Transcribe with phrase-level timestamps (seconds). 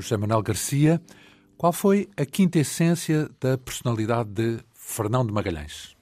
[0.00, 1.00] José Manuel Garcia.
[1.56, 5.96] Qual foi a quinta essência da personalidade de Fernão de Magalhães?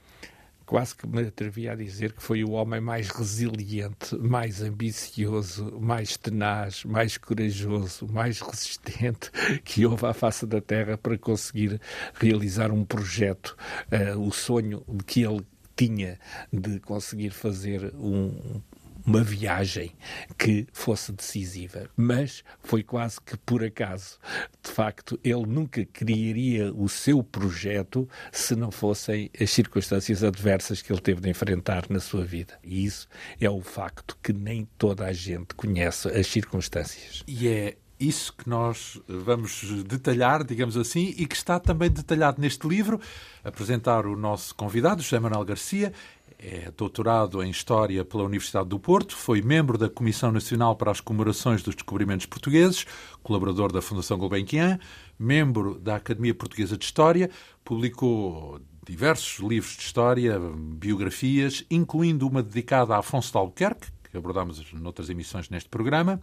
[0.66, 6.16] Quase que me atrevia a dizer que foi o homem mais resiliente, mais ambicioso, mais
[6.16, 9.30] tenaz, mais corajoso, mais resistente
[9.64, 11.80] que houve à face da Terra para conseguir
[12.14, 13.56] realizar um projeto,
[13.92, 16.18] uh, o sonho que ele tinha
[16.52, 18.60] de conseguir fazer um,
[19.06, 19.92] uma viagem
[20.36, 21.88] que fosse decisiva.
[21.96, 24.18] Mas foi quase que por acaso.
[24.62, 30.92] De facto, ele nunca criaria o seu projeto se não fossem as circunstâncias adversas que
[30.92, 32.58] ele teve de enfrentar na sua vida.
[32.64, 33.06] E isso
[33.40, 37.22] é o facto que nem toda a gente conhece as circunstâncias.
[37.26, 42.66] E é isso que nós vamos detalhar, digamos assim, e que está também detalhado neste
[42.68, 43.00] livro.
[43.42, 45.92] Apresentar o nosso convidado, José Manuel Garcia,
[46.38, 51.00] é doutorado em História pela Universidade do Porto, foi membro da Comissão Nacional para as
[51.00, 52.86] Comemorações dos Descobrimentos Portugueses,
[53.22, 54.78] colaborador da Fundação Gulbenkian,
[55.18, 57.30] membro da Academia Portuguesa de História,
[57.64, 64.72] publicou diversos livros de história, biografias, incluindo uma dedicada a Afonso de Albuquerque, que abordámos
[64.74, 66.20] noutras emissões neste programa,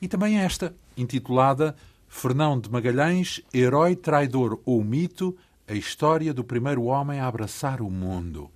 [0.00, 1.74] e também esta, intitulada
[2.06, 7.90] Fernão de Magalhães, Herói, Traidor ou Mito, a história do primeiro homem a abraçar o
[7.90, 8.50] mundo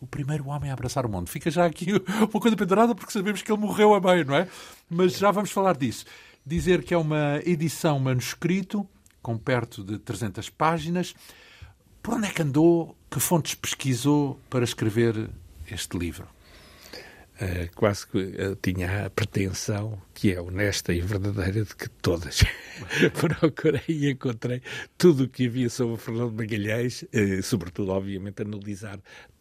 [0.00, 1.28] o primeiro homem a abraçar o mundo.
[1.28, 1.92] Fica já aqui
[2.32, 4.48] uma coisa pendurada porque sabemos que ele morreu a meio, não é?
[4.88, 6.04] Mas já vamos falar disso.
[6.44, 8.88] Dizer que é uma edição manuscrito,
[9.20, 11.14] com perto de 300 páginas.
[12.02, 12.96] Por onde é que andou?
[13.10, 15.28] Que fontes pesquisou para escrever
[15.70, 16.26] este livro?
[17.40, 22.42] Uh, quase que uh, tinha a pretensão, que é honesta e verdadeira, de que todas
[23.14, 24.60] procurei e encontrei
[24.96, 28.98] tudo o que havia sobre Fernando Magalhães, uh, sobretudo, obviamente, analisar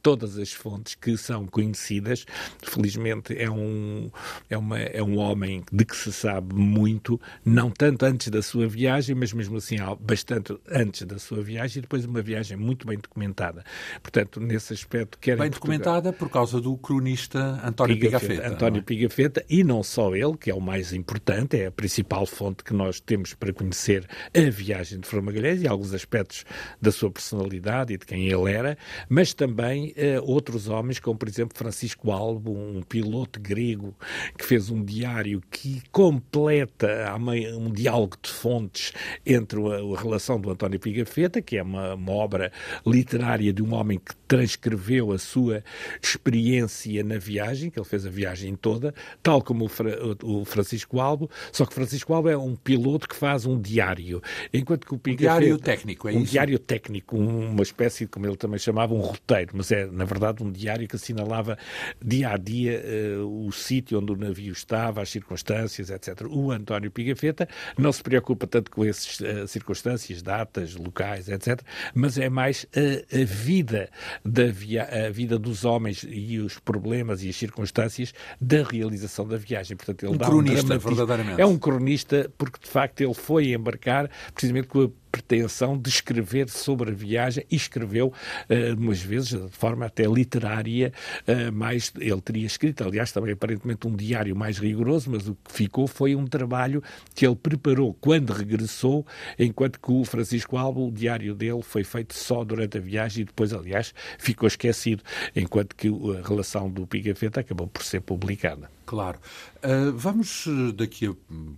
[0.07, 2.25] todas as fontes que são conhecidas.
[2.63, 4.09] Felizmente é um,
[4.50, 8.69] é, uma, é um homem de que se sabe muito, não tanto antes da sua
[8.69, 12.97] viagem, mas mesmo assim bastante antes da sua viagem e depois uma viagem muito bem
[12.97, 13.66] documentada.
[14.01, 18.34] Portanto, nesse aspecto, quer Bem documentada por causa do cronista António Pigafetta.
[18.34, 18.84] Pigafetta António é?
[18.84, 22.73] Pigafetta, e não só ele, que é o mais importante, é a principal fonte que
[22.73, 26.46] nós temos para conhecer a viagem de Fernando Magalhães e alguns aspectos
[26.81, 28.78] da sua personalidade e de quem ele era,
[29.09, 33.96] mas também uh, outros homens, como por exemplo Francisco Albo, um piloto grego
[34.38, 37.16] que fez um diário que completa
[37.58, 38.94] um diálogo de fontes
[39.25, 42.52] entre a, a relação do António Pigafetta, que é uma, uma obra
[42.85, 45.63] literária de um homem que transcreveu a sua
[46.02, 48.94] experiência na viagem, que ele fez a viagem toda,
[49.24, 53.16] tal como o, Fra, o Francisco Albo, só que Francisco Albo é um piloto que
[53.16, 54.22] faz um diário,
[54.53, 55.38] enquanto que o Pigafetta...
[55.38, 56.24] Um diário técnico, é um isso?
[56.24, 60.44] Um diário técnico, uma espécie, como ele também chamava, um roteiro, mas é na verdade,
[60.44, 61.58] um diário que assinalava
[62.03, 62.84] dia a dia
[63.22, 66.22] uh, o sítio onde o navio estava, as circunstâncias, etc.
[66.30, 71.62] O António Pigafetta não se preocupa tanto com essas uh, circunstâncias, datas, locais, etc.,
[71.94, 73.90] mas é mais a, a vida
[74.24, 79.38] da via a vida dos homens e os problemas e as circunstâncias da realização da
[79.38, 79.76] viagem.
[79.76, 81.42] Portanto, ele um dá cronista, um verdadeiramente.
[81.42, 86.47] É um cronista porque, de facto, ele foi embarcar precisamente com a pretensão de escrever
[86.50, 90.94] sobre a viagem e escreveu uh, umas vezes de forma até literária,
[91.28, 95.52] uh, mais ele teria escrito, aliás, também aparentemente um diário mais rigoroso, mas o que
[95.52, 96.84] ficou foi um trabalho
[97.16, 99.05] que ele preparou quando regressou,
[99.40, 103.25] enquanto que o Francisco Albo, o diário dele foi feito só durante a viagem e
[103.25, 105.03] depois, aliás, ficou esquecido,
[105.35, 108.70] enquanto que a relação do Pigafetta acabou por ser publicada.
[108.85, 109.20] Claro.
[109.58, 111.13] Uh, vamos daqui a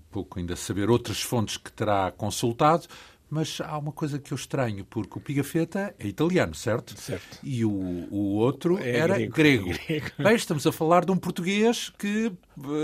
[0.09, 2.87] pouco ainda saber outras fontes que terá consultado.
[3.29, 6.99] Mas há uma coisa que eu estranho, porque o Pigafetta é italiano, certo?
[6.99, 7.39] Certo.
[7.43, 9.33] E o, o outro é era grego.
[9.33, 9.65] grego.
[9.87, 10.09] grego.
[10.17, 12.31] Bem, estamos a falar de um português que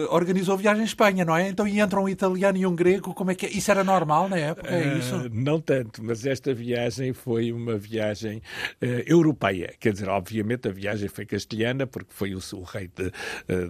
[0.09, 1.49] organizou viagem em Espanha, não é?
[1.49, 3.49] Então, e entra um italiano e um grego, como é que é?
[3.49, 5.15] Isso era normal na época, é isso?
[5.15, 8.37] Uh, não tanto, mas esta viagem foi uma viagem
[8.81, 9.73] uh, europeia.
[9.79, 13.11] Quer dizer, obviamente a viagem foi castelhana, porque foi o, o rei de,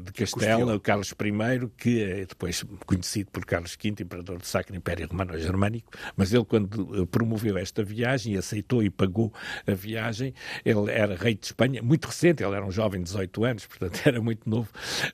[0.01, 4.75] de Castela, o Carlos I, que é depois conhecido por Carlos V, imperador do Sacro
[4.75, 9.33] Império Romano-Germânico, mas ele, quando eh, promoveu esta viagem e aceitou e pagou
[9.67, 13.43] a viagem, ele era rei de Espanha, muito recente, ele era um jovem de 18
[13.43, 14.69] anos, portanto era muito novo,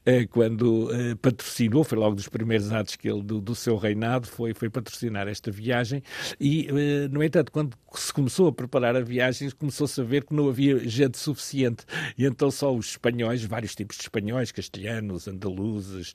[0.06, 4.28] eh, quando eh, patrocinou, foi logo dos primeiros atos que ele, do, do seu reinado,
[4.28, 6.02] foi, foi patrocinar esta viagem
[6.40, 6.68] e,
[7.12, 10.80] no entanto, quando se começou a preparar a viagem, começou-se a ver que não havia
[10.88, 11.86] gente suficiente
[12.18, 16.14] e então só os espanhóis, vários tipos de espanhóis, castelhanos, andaluzes,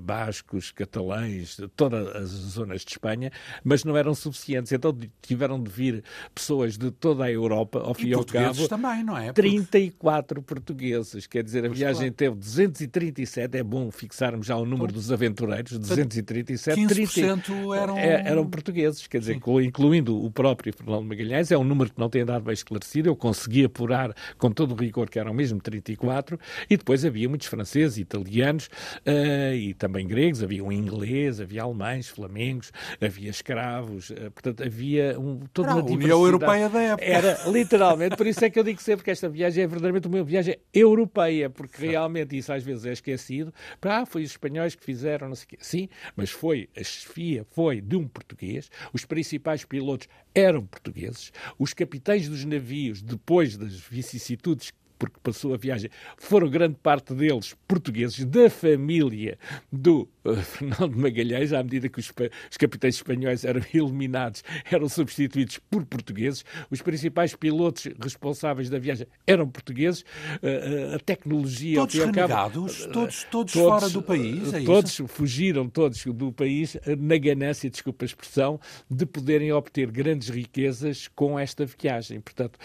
[0.00, 3.30] bascos, catalães, todas as zonas de Espanha,
[3.62, 6.04] mas não eram suficientes suficientes, então tiveram de vir
[6.34, 8.68] pessoas de toda a Europa, ao fim e ao cabo.
[8.68, 9.32] também, não é?
[9.32, 12.14] 34 portugueses, quer dizer, a pois viagem claro.
[12.14, 16.80] teve 237, é bom fixarmos já o número dos aventureiros, 237.
[16.80, 17.98] 15% 30, eram...
[17.98, 19.62] É, eram portugueses, quer dizer, Sim.
[19.62, 23.16] incluindo o próprio Fernando Magalhães, é um número que não tem dado bem esclarecido, eu
[23.16, 26.38] consegui apurar com todo o rigor que eram mesmo 34,
[26.68, 32.08] e depois havia muitos franceses, italianos uh, e também gregos, havia um inglês, havia alemães,
[32.08, 37.04] flamengos, havia escravos, uh, portanto havia um, toda Não, uma União Europeia da época.
[37.04, 40.22] Era, literalmente, por isso é que eu digo sempre que esta viagem é verdadeiramente uma
[40.22, 43.52] viagem europeia, porque realmente isso às vezes é esquecido.
[43.82, 45.56] Ah, foi os espanhóis que fizeram, não sei o quê.
[45.60, 51.72] Sim, mas foi, a chefia foi de um português, os principais pilotos eram portugueses, os
[51.72, 58.24] capitães dos navios, depois das vicissitudes porque passou a viagem, foram grande parte deles portugueses,
[58.24, 59.38] da família
[59.70, 62.12] do uh, Fernando Magalhães, à medida que os,
[62.50, 69.06] os, capitães espanhóis eram eliminados, eram substituídos por portugueses, os principais pilotos responsáveis da viagem
[69.26, 71.76] eram portugueses, uh, a tecnologia...
[71.76, 72.36] Todos renegados?
[72.36, 74.52] Cabo, todos, todos, todos, fora do país?
[74.52, 75.06] É todos isso?
[75.06, 78.60] fugiram, todos do país, na ganância, desculpa a expressão,
[78.90, 82.20] de poderem obter grandes riquezas com esta viagem.
[82.20, 82.58] Portanto,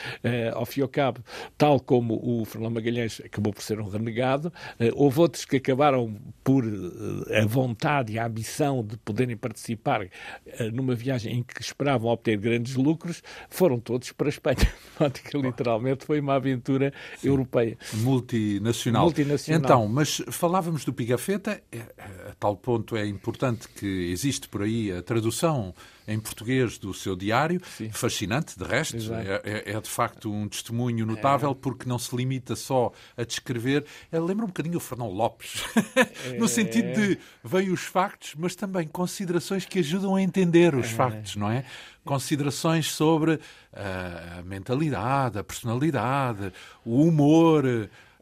[0.54, 1.22] ao fim e ao cabo,
[1.58, 6.16] tal como o Fernando Magalhães acabou por ser um renegado, eh, houve outros que acabaram
[6.44, 10.08] por eh, a vontade e a ambição de poderem participar
[10.46, 14.58] eh, numa viagem em que esperavam obter grandes lucros, foram todos para a Espanha.
[15.34, 17.30] Literalmente foi uma aventura Sim.
[17.30, 17.78] europeia.
[17.94, 19.06] Multinacional.
[19.06, 19.62] Multinacional.
[19.62, 21.62] Então, mas falávamos do Pigafetta,
[21.98, 25.74] a tal ponto é importante que existe por aí a tradução
[26.08, 27.90] em português do seu diário, Sim.
[27.92, 31.56] fascinante, de resto, é, é, é, de facto um testemunho notável, é.
[31.56, 33.86] porque não se limita só a descrever.
[34.12, 35.64] Lembra um bocadinho o Fernão Lopes,
[36.38, 40.90] no sentido de vêm os factos, mas também considerações que ajudam a entender os é.
[40.90, 41.64] factos, não é?
[42.04, 43.40] Considerações sobre
[43.74, 46.52] a mentalidade, a personalidade,
[46.84, 47.64] o humor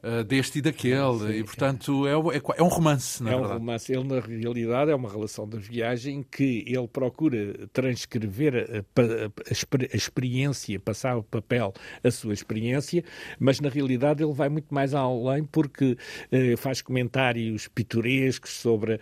[0.03, 1.19] uh, deste e daquele.
[1.19, 3.53] Sim, e, portanto, é, é, é, um romance, na é verdade.
[3.53, 3.91] É um romance.
[3.91, 9.95] Ele, na realidade, é uma relação da viagem que ele procura transcrever a, a, a
[9.95, 11.73] experiência, passar o papel
[12.03, 13.03] a sua experiência,
[13.39, 15.97] mas, na realidade, ele vai muito mais além porque
[16.31, 18.99] uh, faz comentários pitorescos sobre uh,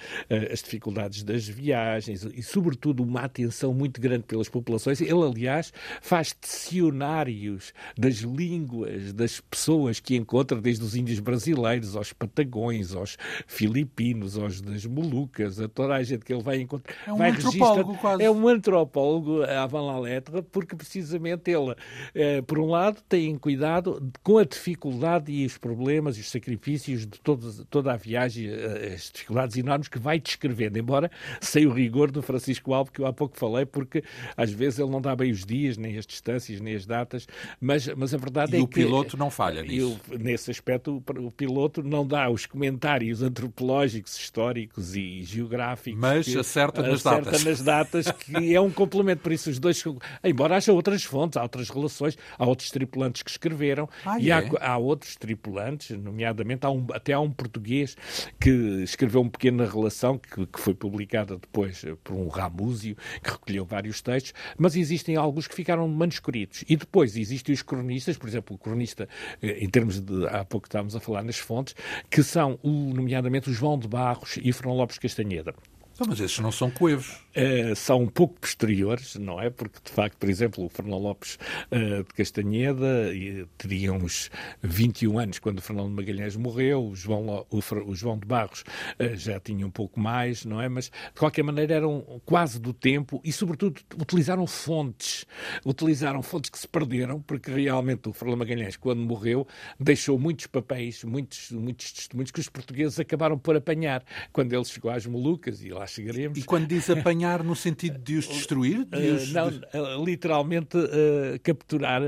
[0.52, 5.02] as dificuldades das viagens e, sobretudo, uma atenção muito grande pelas populações.
[5.02, 5.72] Ele, aliás,
[6.02, 13.18] faz dicionários das línguas das pessoas que encontra, desde dos índios brasileiros, aos patagões, aos
[13.45, 16.95] filipinos, aos das Molucas, a toda a gente que ele vai encontrar.
[17.06, 18.24] É um vai antropólogo quase.
[18.24, 21.75] É um antropólogo avant la lettre, porque precisamente ele,
[22.16, 27.01] eh, por um lado, tem cuidado com a dificuldade e os problemas e os sacrifícios
[27.01, 31.74] de todos, toda a viagem, eh, as dificuldades enormes que vai descrevendo, embora sem o
[31.74, 34.03] rigor do Francisco Alves, que eu há pouco falei, porque
[34.36, 37.27] às vezes ele não dá bem os dias, nem as distâncias, nem as datas,
[37.60, 38.62] mas, mas a verdade e é que...
[38.62, 40.00] E o piloto não falha nisso.
[40.10, 46.00] Eu, nesse aspecto o, o, piloto não dá os comentários antropológicos, históricos e geográficos.
[46.00, 47.43] Mas acerta nas acerta datas.
[47.43, 49.22] nas datas, que é um complemento.
[49.22, 49.84] Por isso, os dois.
[50.24, 54.34] Embora haja outras fontes, há outras relações, há outros tripulantes que escreveram ah, e é?
[54.34, 57.96] há, há, outros tripulantes, nomeadamente há um, até há um português
[58.39, 58.50] que
[58.84, 64.01] escreveu uma pequena relação que, que foi publicada depois por um Ramúzio, que recolheu vários
[64.01, 66.63] textos, mas existem alguns que ficaram manuscritos.
[66.67, 69.07] E depois existem os cronistas, por exemplo, o cronista,
[69.41, 70.27] eh, em termos de.
[70.27, 71.75] Há pouco que estávamos a falar nas fontes,
[72.09, 75.53] que são, nomeadamente, o João de Barros e o Fernão Lopes Castanheda.
[76.00, 77.15] Não, mas esses não são coevos.
[77.38, 79.51] Uh, são um pouco posteriores, não é?
[79.51, 81.38] Porque, de facto, por exemplo, o Fernão Lopes
[81.72, 83.12] uh, de Castanheda
[83.60, 84.32] teria uns
[84.63, 88.62] 21 anos quando o Fernando Magalhães morreu, o João, o, o João de Barros
[89.00, 90.67] uh, já tinha um pouco mais, não é?
[90.67, 95.24] Mas, de qualquer maneira, eram quase do tempo e, sobretudo, utilizaram fontes.
[95.63, 99.46] Utilizaram fontes que se perderam, porque realmente o Fernando Magalhães, quando morreu,
[99.79, 104.03] deixou muitos papéis, muitos, muitos testemunhos que os portugueses acabaram por apanhar.
[104.34, 106.39] Quando ele chegou às Molucas, e lá chegaremos.
[106.39, 108.86] E quando diz apanhar no sentido de os destruir?
[108.86, 109.29] De os...
[109.29, 112.01] Uh, não, uh, literalmente uh, capturar,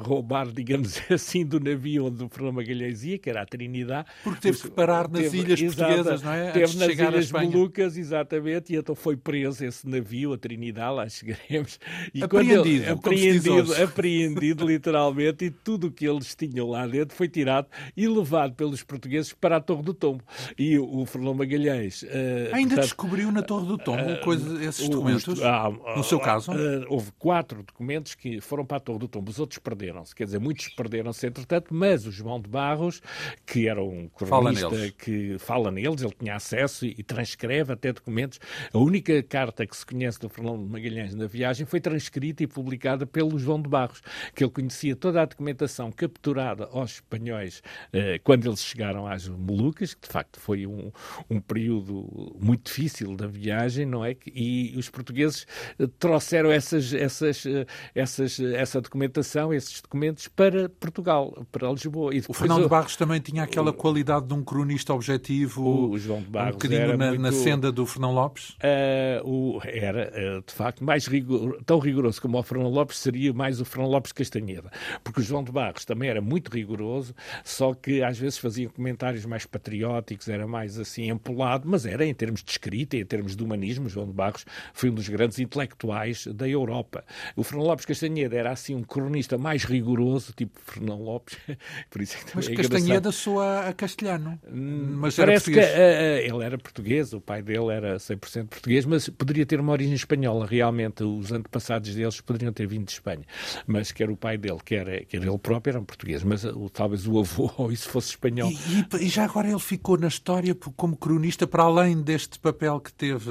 [0.00, 4.08] roubar, digamos assim, do navio onde o Fernando Magalhães ia, que era a Trinidade.
[4.24, 6.50] Porque teve que parar nas teve, ilhas exata, portuguesas, não é?
[6.52, 11.78] Teve nas ilhas Molucas, exatamente, e então foi preso esse navio, a Trinidade, lá chegaremos.
[12.14, 17.28] E apreendido, ele, apreendido, apreendido literalmente, e tudo o que eles tinham lá dentro foi
[17.28, 20.24] tirado e levado pelos portugueses para a Torre do Tombo.
[20.58, 22.04] E o, o Fernando Magalhães...
[22.52, 25.42] Ainda portanto, descobriu na Torre do Tombo uh, coisas coisa, esses documentos?
[25.42, 26.52] Ah, no seu caso?
[26.52, 29.30] Uh, houve quatro documentos que foram para a Torre do Tombo.
[29.30, 30.14] Os outros perderam-se.
[30.14, 33.00] Quer dizer, muitos perderam-se entretanto, mas o João de Barros,
[33.46, 37.92] que era um cronista fala que fala neles, ele tinha acesso e, e transcreve até
[37.92, 38.38] documentos.
[38.72, 43.06] A única carta que se conhece do Fernando Magalhães na viagem foi transcrita e publicada
[43.06, 44.02] pelo João de Barros,
[44.34, 49.94] que ele conhecia toda a documentação capturada aos espanhóis eh, quando eles chegaram às Molucas,
[49.94, 50.90] que de facto foi um,
[51.30, 54.14] um período muito difícil da viagem, não é?
[54.34, 55.46] E os portugueses
[55.78, 62.12] eh, trouxeram essas, essas, eh, essas, essa documentação, esses documentos para Portugal, para Lisboa.
[62.28, 66.28] o Fernando o, Barros também tinha aquela qualidade de um cronista objetivo, o João de
[66.28, 68.50] Barros um bocadinho na, muito, na, senda do Fernão Lopes?
[68.50, 73.32] Uh, o, era, uh, de facto, mais rigor, tão rigoroso como o Fernão Lopes seria
[73.32, 74.70] mais o Fernão Lopes Castanheda,
[75.02, 79.24] porque o João de Barros também era muito rigoroso, só que às vezes fazia comentários
[79.24, 83.42] mais patrióticos, era mais assim empolado, mas era em termos de escrita, em termos de
[83.42, 87.04] humanismo, João de Barros foi um dos grandes intelectuais da Europa.
[87.36, 91.38] O Fernão Lopes Castanheda era assim um cronista mais rigoroso, tipo Fernão Lopes,
[91.90, 94.38] por isso é que Mas é Castanheda soa a castelhano.
[94.50, 99.08] Hum, mas Parece que uh, ele era português, o pai dele era 100% português, mas
[99.08, 101.02] poderia ter uma origem espanhola, realmente.
[101.02, 103.24] Os antepassados deles poderiam ter vindo de Espanha.
[103.66, 106.24] Mas quer o pai dele, quer, quer ele próprio, eram portugueses.
[106.24, 108.50] Mas talvez o avô, ou isso fosse espanhol.
[108.50, 112.80] E, e, e, já agora ele ficou na história como cronista, para além deste papel
[112.80, 113.30] que teve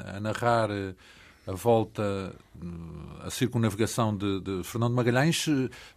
[0.00, 0.94] a narrar uh,
[1.46, 2.32] a volta,
[3.20, 5.46] a circunnavegação de, de Fernando Magalhães,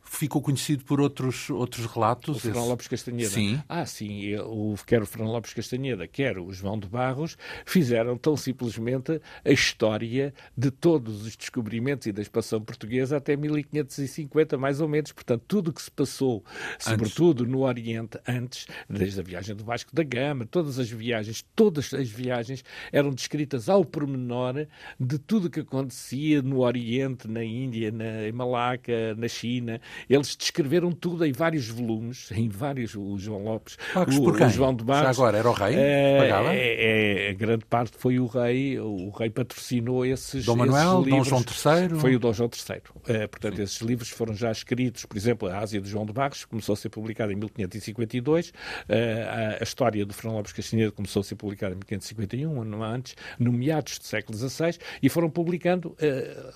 [0.02, 2.38] ficou conhecido por outros, outros relatos.
[2.38, 2.70] O Fernão esse...
[2.70, 3.30] Lopes Castanheda.
[3.30, 3.62] Sim.
[3.68, 4.36] Ah, sim.
[4.38, 9.52] O, quer o Fernão Lopes Castanheda, quer o João de Barros, fizeram tão simplesmente a
[9.52, 15.12] história de todos os descobrimentos e da expansão portuguesa até 1550, mais ou menos.
[15.12, 16.44] Portanto, tudo o que se passou,
[16.80, 17.54] sobretudo antes.
[17.54, 22.10] no Oriente, antes, desde a viagem do Vasco da Gama, todas as viagens, todas as
[22.10, 24.66] viagens eram descritas ao pormenor
[25.00, 30.92] de tudo o que acontecia no Oriente, na Índia, na Malaca, na China, eles descreveram
[30.92, 35.16] tudo em vários volumes, em vários, o João Lopes, Pagos o, o João de Barros.
[35.16, 35.76] Já agora, era o rei?
[35.76, 41.02] É, é, é, a grande parte foi o rei, o rei patrocinou esses, Dom Manuel,
[41.02, 41.30] esses livros.
[41.30, 42.00] Dom João III?
[42.00, 42.82] Foi o Dom João III.
[43.08, 43.64] É, portanto, Sim.
[43.64, 46.76] esses livros foram já escritos, por exemplo, a Ásia de João de Barros começou a
[46.76, 48.54] ser publicada em 1552,
[48.90, 52.84] a, a história do Fernão Lopes Castanheira começou a ser publicada em 1551, um ano
[52.84, 55.96] antes, no meados do século XVI, e foram publicando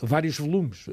[0.01, 0.85] vários volumes.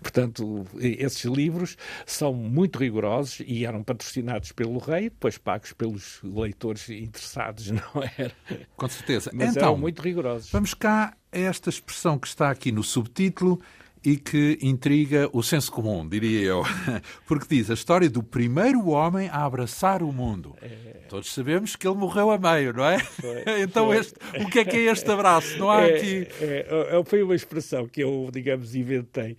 [0.00, 6.88] Portanto, esses livros são muito rigorosos e eram patrocinados pelo rei, depois pagos pelos leitores
[6.88, 8.32] interessados, não era?
[8.76, 9.30] Com certeza.
[9.32, 10.50] Mas então, eram muito rigorosos.
[10.50, 13.60] Vamos cá a esta expressão que está aqui no subtítulo
[14.06, 16.62] e que intriga o senso comum, diria eu.
[17.26, 20.54] Porque diz a história do primeiro homem a abraçar o mundo.
[20.62, 20.96] É...
[21.08, 23.00] Todos sabemos que ele morreu a meio, não é?
[23.00, 23.98] Foi, então, foi.
[23.98, 25.58] Este, o que é que é este abraço?
[25.58, 26.28] Não há é, aqui.
[26.40, 29.36] É, é, foi uma expressão que eu, digamos, inventei,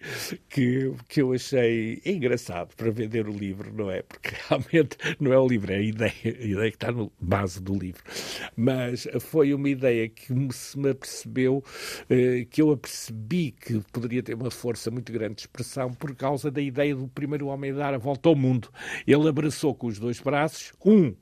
[0.50, 4.02] que, que eu achei engraçado para vender o livro, não é?
[4.02, 7.62] Porque realmente não é o livro, é a ideia, a ideia que está na base
[7.62, 8.04] do livro.
[8.54, 11.64] Mas foi uma ideia que se me apercebeu,
[12.10, 16.50] eh, que eu apercebi que poderia ter uma força muito grande de expressão por causa
[16.50, 18.70] da ideia do primeiro homem dar a volta ao mundo.
[19.06, 21.16] Ele abraçou com os dois braços, um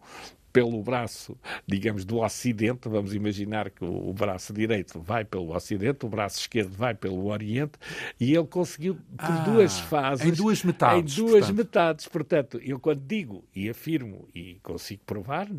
[0.56, 6.10] pelo braço, digamos, do Ocidente, vamos imaginar que o braço direito vai pelo Ocidente, o
[6.10, 7.74] braço esquerdo vai pelo Oriente,
[8.18, 10.26] e ele conseguiu, por ah, duas fases...
[10.26, 11.14] Em duas metades.
[11.14, 11.58] Em duas portanto.
[11.58, 12.08] metades.
[12.08, 15.50] Portanto, eu quando digo e afirmo e consigo provar,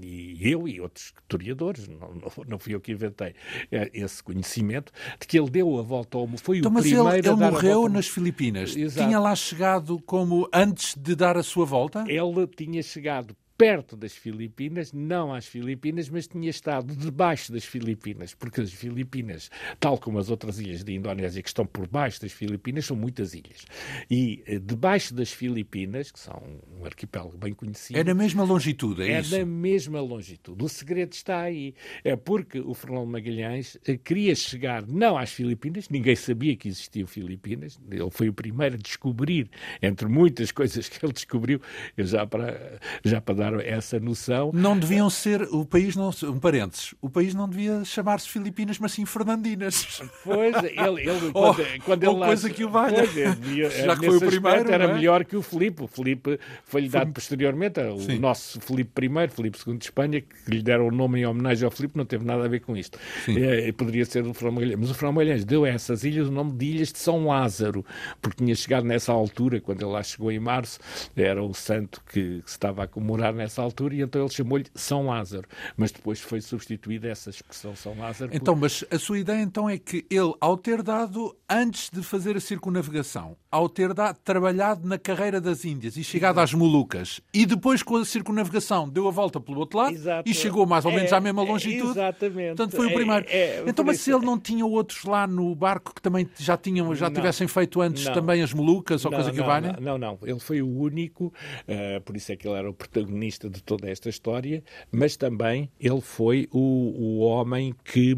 [0.00, 2.14] e eu e outros historiadores, não,
[2.46, 3.34] não, fui eu que inventei
[3.72, 6.38] é, esse conhecimento, de que ele deu a volta ao mundo.
[6.38, 8.76] Foi então, o mas primeiro ele, ele morreu nas Filipinas.
[8.76, 9.04] Exato.
[9.04, 12.04] Tinha lá chegado como antes de dar a sua volta?
[12.06, 18.32] Ele tinha chegado perto das Filipinas, não às Filipinas, mas tinha estado debaixo das Filipinas,
[18.32, 19.50] porque as Filipinas,
[19.80, 23.34] tal como as outras ilhas da Indonésia que estão por baixo das Filipinas, são muitas
[23.34, 23.66] ilhas.
[24.08, 26.40] E eh, debaixo das Filipinas, que são
[26.80, 27.98] um arquipélago bem conhecido.
[27.98, 29.34] É na mesma longitude, é, é isso?
[29.34, 30.64] É na mesma longitude.
[30.64, 31.74] O segredo está aí.
[32.04, 37.08] É porque o Fernando Magalhães eh, queria chegar não às Filipinas, ninguém sabia que existiam
[37.08, 39.50] Filipinas, ele foi o primeiro a descobrir,
[39.82, 41.60] entre muitas coisas que ele descobriu,
[41.96, 44.50] já para, já para dar dar essa noção.
[44.52, 48.92] Não deviam ser, o país não, um parênteses, o país não devia chamar-se Filipinas, mas
[48.92, 50.02] sim Fernandinas.
[50.24, 53.04] Pois, ele, ele oh, quando, quando ele lá, coisa que o valha.
[53.06, 54.94] Pois, Já que foi o primeiro, era é?
[54.94, 55.84] melhor que o Filipe.
[55.84, 58.18] O Filipe foi-lhe dado posteriormente, o sim.
[58.18, 61.70] nosso Filipe I, Filipe II de Espanha, que lhe deram o nome em homenagem ao
[61.70, 62.98] Filipe, não teve nada a ver com isto.
[63.28, 64.78] É, poderia ser o Fernão Magalhães.
[64.78, 67.84] Mas o Fernão Magalhães deu a essas ilhas o nome de Ilhas de São Lázaro,
[68.20, 70.78] porque tinha chegado nessa altura, quando ele lá chegou em março,
[71.16, 74.66] era o santo que, que se estava a comemorar nessa altura e então ele chamou-lhe
[74.74, 75.48] São Lázaro.
[75.76, 78.30] Mas depois foi substituída essa expressão São Lázaro.
[78.34, 78.60] Então, por...
[78.60, 82.40] mas a sua ideia então é que ele, ao ter dado, antes de fazer a
[82.40, 87.82] circunavegação, ao ter dado, trabalhado na carreira das Índias e chegado às Molucas, e depois
[87.82, 90.28] com a circunavegação deu a volta pelo outro lado Exato.
[90.28, 91.90] e chegou mais ou menos é, à mesma longitude.
[91.90, 92.56] exatamente.
[92.56, 93.26] Portanto, foi o é, primeiro.
[93.28, 96.56] É, é, então, mas se ele não tinha outros lá no barco que também já
[96.56, 99.76] tinham, já não, tivessem feito antes não, também as Molucas ou não, coisa que valha?
[99.80, 103.27] Não, não, ele foi o único, uh, por isso é que ele era o protagonista
[103.30, 108.14] de toda esta história, mas também ele foi o, o homem que,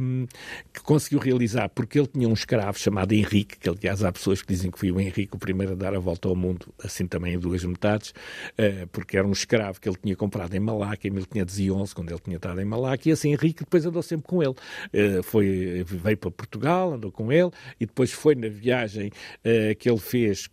[0.72, 4.48] que conseguiu realizar, porque ele tinha um escravo chamado Henrique, que aliás há pessoas que
[4.48, 7.34] dizem que foi o Henrique o primeiro a dar a volta ao mundo, assim também
[7.34, 11.10] em duas metades, uh, porque era um escravo que ele tinha comprado em Malaca em
[11.10, 14.54] 1511, quando ele tinha estado em Malaca, e esse Henrique depois andou sempre com ele.
[14.92, 17.50] Uh, foi, veio para Portugal, andou com ele,
[17.80, 20.48] e depois foi na viagem uh, que ele fez,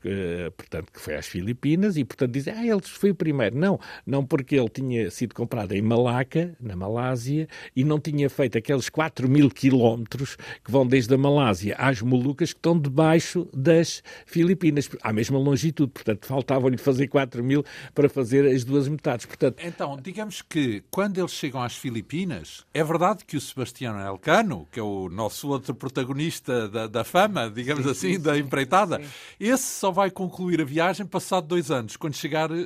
[0.55, 3.57] portanto, que foi às Filipinas, e portanto dizem, ah, ele foi o primeiro.
[3.57, 8.57] Não, não porque ele tinha sido comprado em Malaca, na Malásia, e não tinha feito
[8.57, 14.03] aqueles 4 mil quilómetros que vão desde a Malásia às Molucas, que estão debaixo das
[14.25, 15.91] Filipinas, à mesma longitude.
[15.91, 17.63] Portanto, faltavam-lhe fazer 4 mil
[17.93, 19.25] para fazer as duas metades.
[19.25, 24.67] Portanto, então, digamos que quando eles chegam às Filipinas, é verdade que o Sebastião Elcano,
[24.71, 28.99] que é o nosso outro protagonista da, da fama, digamos sim, assim, sim, da empreitada,
[28.99, 29.09] sim.
[29.39, 32.65] esse só vai concluir a viagem passado dois anos, quando chegar uh,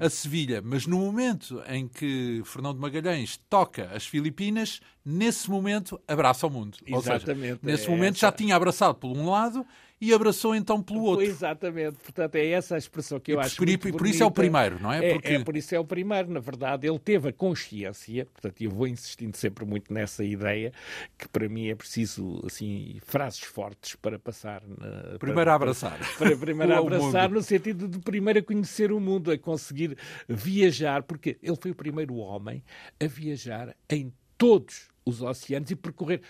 [0.00, 0.62] a Sevilha.
[0.62, 6.50] Mas no momento em que Fernão de Magalhães toca as Filipinas, nesse momento abraça o
[6.50, 6.76] mundo.
[6.84, 7.60] Exatamente.
[7.60, 8.26] Seja, nesse é momento essa...
[8.26, 9.64] já tinha abraçado por um lado
[10.00, 11.24] e abraçou então pelo outro.
[11.24, 14.26] Exatamente, portanto é essa a expressão que eu e acho por, muito por isso é
[14.26, 15.10] o primeiro, não é?
[15.10, 15.12] é?
[15.14, 15.32] Porque...
[15.32, 18.86] É, por isso é o primeiro, na verdade, ele teve a consciência, portanto eu vou
[18.86, 20.72] insistindo sempre muito nessa ideia,
[21.16, 24.62] que para mim é preciso, assim, frases fortes para passar...
[24.66, 25.98] Na, primeiro para, a abraçar.
[25.98, 29.96] Para, para primeiro a abraçar, no sentido de primeiro a conhecer o mundo, a conseguir
[30.28, 32.62] viajar, porque ele foi o primeiro homem
[33.00, 36.20] a viajar em todos os oceanos e percorrer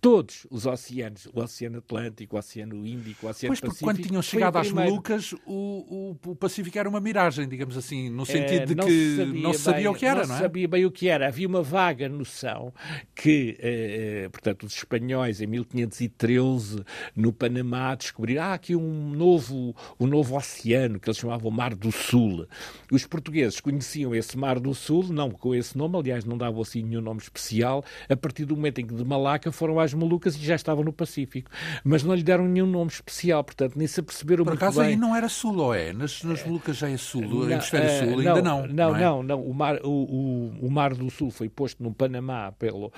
[0.00, 3.84] todos os oceanos, o Oceano Atlântico, o Oceano Índico, o Oceano pois, Pacífico.
[3.84, 8.24] quando tinham chegado às Molucas, o, o, o, Pacífico era uma miragem, digamos assim, no
[8.24, 10.38] sentido é, de que sabia não se sabia bem, o que era, não, não é?
[10.38, 11.28] Não sabia bem o que era.
[11.28, 12.72] Havia uma vaga noção
[13.14, 16.82] que, eh, eh portanto, os espanhóis, em 1513,
[17.14, 21.92] no Panamá, descobriram ah, aqui um novo, um novo oceano, que eles chamavam Mar do
[21.92, 22.46] Sul.
[22.90, 26.82] Os portugueses conheciam esse Mar do Sul, não com esse nome, aliás, não davam assim
[26.82, 30.38] nenhum nome especial, a partir do momento em que de Malaca foram às Molucas e
[30.38, 31.50] já estavam no Pacífico.
[31.84, 34.90] Mas não lhe deram nenhum nome especial, portanto, nem se aperceberam Por muito acaso bem.
[34.90, 35.92] aí não era sul, ou é?
[35.92, 38.66] Nas, nas Molucas já é sul, no hemisfério uh, sul, não, ainda não.
[38.66, 39.00] Não, não, é?
[39.00, 39.42] não, não.
[39.42, 42.92] O, mar, o, o, o, mar do Sul foi posto no Panamá pelo, uh,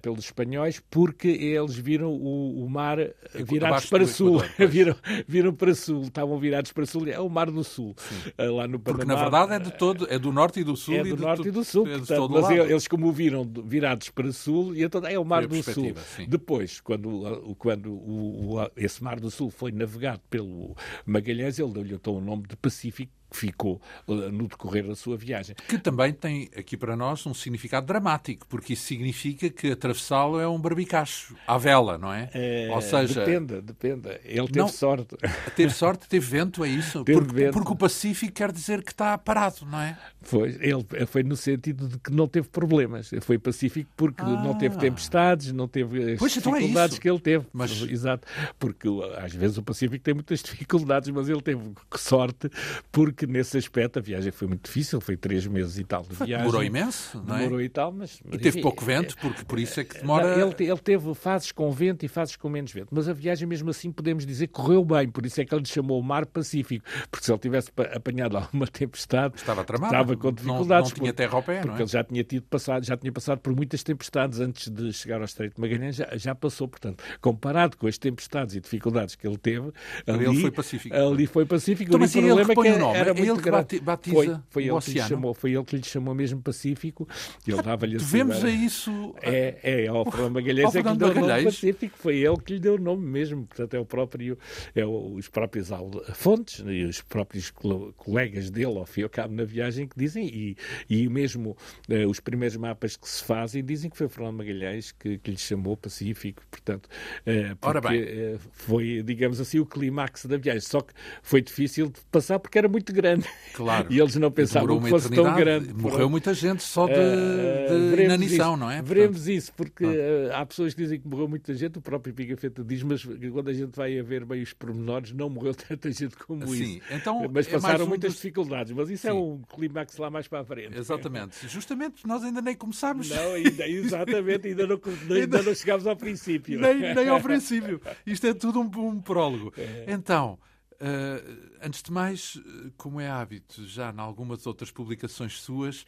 [0.00, 2.98] pelos espanhóis porque eles viram o, o mar
[3.34, 4.42] virados para sul.
[4.44, 7.08] Equador, viram, viram para sul, estavam virados para sul.
[7.08, 7.94] É o mar do Sul,
[8.38, 8.82] uh, lá no Panamá.
[8.82, 10.94] Porque na verdade é de todo, é do norte e do sul.
[10.94, 14.32] É do norte e do sul, é portanto, mas eles como o viram virados para
[14.32, 15.92] sul, e então é o mar do sul.
[16.16, 16.21] Sim.
[16.26, 21.94] Depois, quando quando o, o, esse Mar do Sul foi navegado pelo Magalhães, ele deu-lhe
[21.94, 25.54] então o nome de Pacífico ficou uh, no decorrer da sua viagem.
[25.68, 30.48] Que também tem aqui para nós um significado dramático, porque isso significa que atravessá-lo é
[30.48, 32.30] um barbicacho à vela, não é?
[32.34, 34.08] é Ou seja, depende, depende.
[34.24, 35.16] Ele teve não, sorte.
[35.56, 37.04] Teve sorte, teve vento, é isso?
[37.04, 37.52] Teve porque, vento.
[37.52, 39.98] porque o Pacífico quer dizer que está parado, não é?
[40.22, 43.10] Foi, ele foi no sentido de que não teve problemas.
[43.20, 44.42] Foi pacífico porque ah.
[44.42, 47.46] não teve tempestades, não teve as pois, então dificuldades é que ele teve.
[47.52, 47.82] Mas...
[47.82, 48.26] Exato.
[48.58, 51.60] Porque às vezes o Pacífico tem muitas dificuldades, mas ele teve
[51.96, 52.50] sorte
[52.90, 56.14] porque que nesse aspecto a viagem foi muito difícil, foi três meses e tal de
[56.14, 56.38] viagem.
[56.38, 57.38] Demorou imenso, não é?
[57.38, 58.20] Demorou e tal, mas...
[58.30, 60.40] E teve pouco vento, porque por isso é que demora...
[60.40, 63.70] Ele, ele teve fases com vento e fases com menos vento, mas a viagem mesmo
[63.70, 66.26] assim podemos dizer que correu bem, por isso é que ele lhe chamou o Mar
[66.26, 69.36] Pacífico, porque se ele tivesse apanhado alguma tempestade...
[69.36, 69.94] Estava tramado.
[69.94, 70.90] Estava com dificuldades.
[70.90, 71.80] Não, não tinha terra ao pé, porque não é?
[71.80, 75.24] ele já tinha, tido passado, já tinha passado por muitas tempestades antes de chegar ao
[75.24, 79.38] Estreito de Magalhães, já, já passou, portanto, comparado com as tempestades e dificuldades que ele
[79.38, 79.70] teve,
[80.06, 80.94] ali, ele foi pacífico.
[80.94, 81.88] Ali foi pacífico.
[81.88, 83.11] Então, mas é que, o nome.
[83.18, 85.08] Era é ele que bate, batiza foi, foi o oceano.
[85.08, 87.08] Chamou, foi ele que lhe chamou mesmo Pacífico.
[87.46, 89.14] Ele dava-lhe Devemos a isso...
[89.20, 91.98] É, é ao Fernando Magalhães é que lhe deu o nome Pacífico.
[91.98, 93.46] Foi ele que lhe deu o nome mesmo.
[93.46, 94.38] Portanto, é o próprio...
[94.74, 95.68] É os próprios
[96.14, 97.50] fontes e os próprios
[97.96, 100.56] colegas dele, ao fim e ao cabo, na viagem, que dizem, e,
[100.88, 101.56] e mesmo
[101.88, 105.36] eh, os primeiros mapas que se fazem, dizem que foi Fernando Magalhães que, que lhe
[105.36, 106.42] chamou Pacífico.
[106.50, 106.88] Portanto,
[107.26, 110.60] eh, porque, eh, foi, digamos assim, o clímax da viagem.
[110.60, 113.26] Só que foi difícil de passar porque era muito grande grande.
[113.52, 113.86] Claro.
[113.90, 115.74] E eles não pensavam que fosse tão grande.
[115.74, 118.56] Morreu muita gente só de, uh, de inanição, isso.
[118.56, 118.80] não é?
[118.80, 119.36] Veremos Portanto...
[119.36, 122.82] isso, porque uh, há pessoas que dizem que morreu muita gente, o próprio Pigafetta diz,
[122.82, 126.46] mas quando a gente vai a ver bem os pormenores, não morreu tanta gente como
[126.48, 126.76] Sim.
[126.76, 126.80] isso.
[126.90, 128.16] Então, mas passaram é um muitas dos...
[128.16, 129.16] dificuldades, mas isso é Sim.
[129.16, 130.78] é um clímax lá mais para a frente.
[130.78, 131.48] Exatamente.
[131.48, 133.10] Justamente, nós ainda nem começámos.
[133.10, 134.80] Não, ainda, exatamente, ainda não,
[135.14, 136.60] ainda não chegámos ao princípio.
[136.60, 137.80] Nem, nem ao princípio.
[138.06, 139.52] Isto é tudo um, um prólogo.
[139.56, 139.86] É.
[139.88, 140.38] Então,
[140.82, 142.38] uh, antes de mais,
[142.76, 145.86] como é hábito, já em algumas outras publicações suas,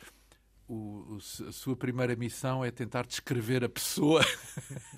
[0.67, 4.25] o, a sua primeira missão é tentar descrever a pessoa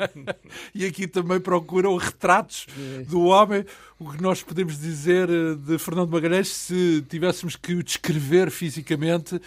[0.73, 2.67] e aqui também procuram retratos
[3.09, 3.65] do homem.
[3.99, 9.41] O que nós podemos dizer eh, de Fernando Magalhães se tivéssemos que o descrever fisicamente,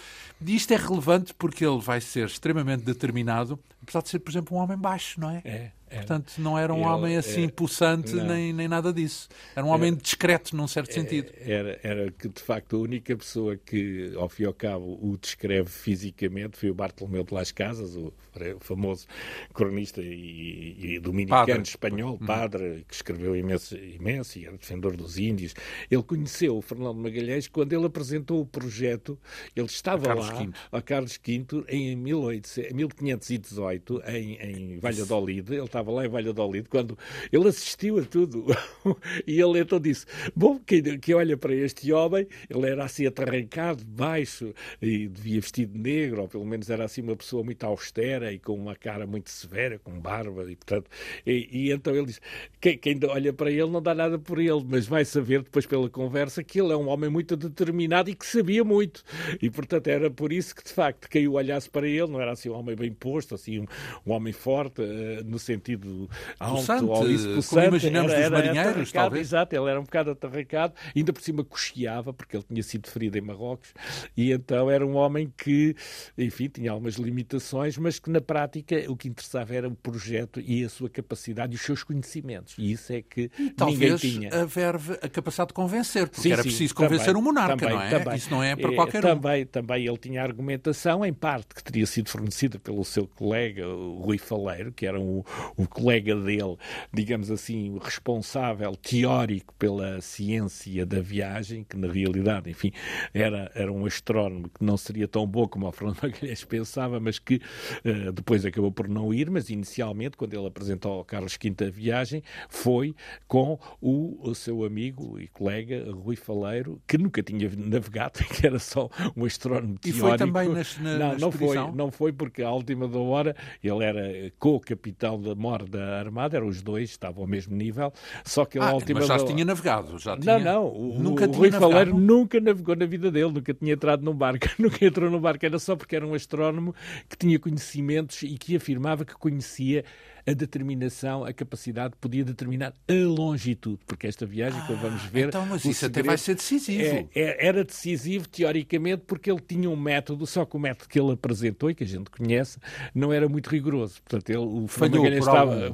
[0.44, 4.56] e isto é relevante porque ele vai ser extremamente determinado, apesar de ser, por exemplo,
[4.56, 5.40] um homem baixo, não é?
[5.44, 5.72] É.
[5.90, 6.06] Era.
[6.06, 9.28] Portanto, não era um Ele, homem assim era, pulsante nem, nem nada disso.
[9.56, 11.32] Era um homem era, discreto, num certo sentido.
[11.36, 15.18] Era, era que, de facto, a única pessoa que, ao fim e ao cabo, o
[15.20, 18.12] descreve fisicamente foi o Bartolomeu de Las Casas, o
[18.60, 19.08] famoso
[19.52, 21.62] cronista e, e dominicano padre.
[21.62, 22.26] espanhol, uhum.
[22.26, 25.54] padre, que escreveu imenso, imenso e era defensor dos índios.
[25.90, 29.18] Ele conheceu o Fernando Magalhães quando ele apresentou o projeto.
[29.54, 35.52] Ele estava a lá, a Carlos V, em 18, 1518, em, em Valladolid.
[35.52, 36.98] Ele estava lá em Valladolid quando
[37.32, 38.46] ele assistiu a tudo.
[39.26, 40.82] e ele então disse: Bom, quem,
[41.14, 46.28] olha para este homem, ele era assim atarrancado, baixo, e devia vestir de negro, ou
[46.28, 49.98] pelo menos era assim uma pessoa muito austera e com uma cara muito severa, com
[49.98, 50.90] barba, e portanto.
[51.26, 52.20] E, e então ele disse:
[52.60, 55.90] quem, quem olha para ele não dá nada por ele, mas vai saber depois pela
[55.90, 59.02] conversa que ele é um homem muito determinado e que sabia muito.
[59.42, 62.30] E portanto era por isso que de facto quem o olhasse para ele não era
[62.30, 63.66] assim um homem bem posto, assim um,
[64.06, 69.26] um homem forte, uh, no sentido alto, possante, isso, como imaginamos era, dos marinheiros, talvez.
[69.26, 73.18] Exato, ele era um bocado atarracado, ainda por cima cocheava, porque ele tinha sido ferido
[73.18, 73.74] em Marrocos,
[74.16, 75.74] e então era um homem que,
[76.16, 80.64] enfim, tinha algumas limitações, mas que na prática o que interessava era o projeto e
[80.64, 82.54] a sua capacidade e os seus conhecimentos.
[82.56, 84.19] E isso é que e, ninguém tinha.
[84.28, 87.76] A verve, a capacidade de convencer, porque sim, era preciso convencer também, um monarca, também,
[87.76, 87.98] não é?
[87.98, 88.16] Também.
[88.16, 89.46] Isso não é para qualquer é, também, um.
[89.46, 94.18] Também ele tinha argumentação, em parte, que teria sido fornecida pelo seu colega, o Rui
[94.18, 95.22] Faleiro, que era um,
[95.56, 96.56] o colega dele,
[96.92, 102.72] digamos assim, responsável teórico pela ciência da viagem, que na realidade, enfim,
[103.12, 107.18] era, era um astrónomo que não seria tão bom como o Fernando Magalhães pensava, mas
[107.18, 107.36] que
[107.84, 111.70] uh, depois acabou por não ir, mas inicialmente, quando ele apresentou ao Carlos V a
[111.70, 112.94] viagem, foi
[113.26, 118.58] com o, o seu amigo e colega Rui Faleiro, que nunca tinha navegado, que era
[118.58, 119.88] só um astrónomo teórico.
[119.88, 122.98] E foi também nas, na, não, na não foi, não foi porque à última da
[122.98, 127.92] hora ele era co-capitão da Mor da Armada, eram os dois, estavam ao mesmo nível,
[128.24, 129.00] só que ah, última...
[129.00, 130.38] Mas já tinha navegado, já tinha...
[130.38, 131.72] Não, não, o, nunca o Rui navegado.
[131.72, 135.44] Faleiro nunca navegou na vida dele, nunca tinha entrado num barco, nunca entrou num barco,
[135.44, 136.74] era só porque era um astrónomo
[137.08, 139.84] que tinha conhecimentos e que afirmava que conhecia
[140.26, 145.28] a determinação, a capacidade, podia determinar a longitude, porque esta viagem, ah, como vamos ver.
[145.28, 146.82] Então, mas isso até vai ser decisivo.
[146.82, 150.98] É, é, era decisivo, teoricamente, porque ele tinha um método, só que o método que
[150.98, 152.58] ele apresentou e que a gente conhece
[152.94, 154.00] não era muito rigoroso.
[154.02, 155.72] Portanto, ele, o falhou, estava,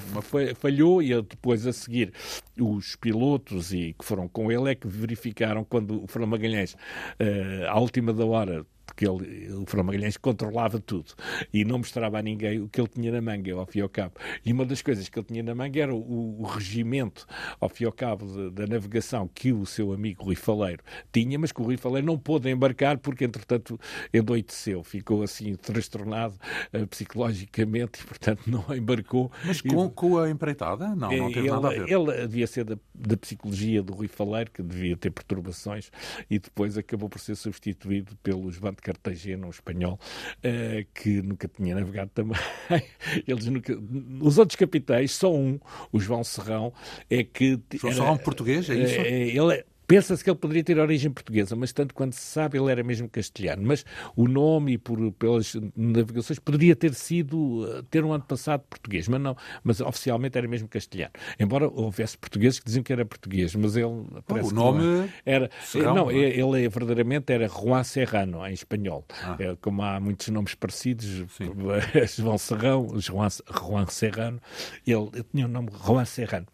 [0.54, 2.12] falhou e ele depois a seguir
[2.59, 7.68] os pilotos e que foram com ele é que verificaram quando o Fernando Magalhães, uh,
[7.68, 11.12] à última da hora, porque ele, o Fernando Magalhães controlava tudo
[11.53, 13.88] e não mostrava a ninguém o que ele tinha na manga, ao fim e ao
[13.88, 14.14] cabo.
[14.44, 17.27] E uma das coisas que ele tinha na manga era o, o regimento,
[17.61, 21.51] ao fim e ao cabo, da navegação que o seu amigo Rui Faleiro tinha, mas
[21.51, 23.79] que o Rui Faleiro não pôde embarcar porque, entretanto,
[24.14, 26.37] endoiteceu, ficou assim transtornado
[26.72, 29.31] uh, psicologicamente e, portanto, não embarcou.
[29.44, 30.88] Mas com, e, com a empreitada?
[30.94, 31.90] Não, não teve ele, nada a ver.
[31.90, 35.90] Ele devia ser da, da psicologia do Rui Faleiro, que devia ter perturbações,
[36.31, 39.98] e depois acabou por ser substituído pelo João de Cartagena, um espanhol,
[40.38, 42.38] uh, que nunca tinha navegado também.
[43.26, 43.76] Eles nunca...
[44.20, 45.58] Os outros capitães, só um,
[45.92, 46.72] o João Serrão,
[47.10, 47.60] é que...
[47.74, 49.00] João Serrão português, é isso?
[49.00, 52.59] Uh, ele é Pensa-se que ele poderia ter origem portuguesa, mas tanto quanto se sabe,
[52.59, 53.62] ele era mesmo castelhano.
[53.64, 53.85] Mas
[54.16, 59.20] o nome, por, pelas navegações, poderia ter sido, eh, ter um ano passado português, mas
[59.20, 61.12] não, mas oficialmente era mesmo castelhano.
[61.38, 65.51] Embora houvesse portugueses que diziam que era português, mas ele parece oh, o nome era.
[65.64, 66.16] Serrão, não, é?
[66.16, 69.05] ele é, verdadeiramente era Juan Serrano, em espanhol.
[69.22, 69.37] Ah.
[69.38, 71.25] É, como há muitos nomes parecidos,
[72.16, 74.40] João Serrão, Juan, Juan Serrano,
[74.87, 76.46] ele, ele tinha o nome Juan Serrano.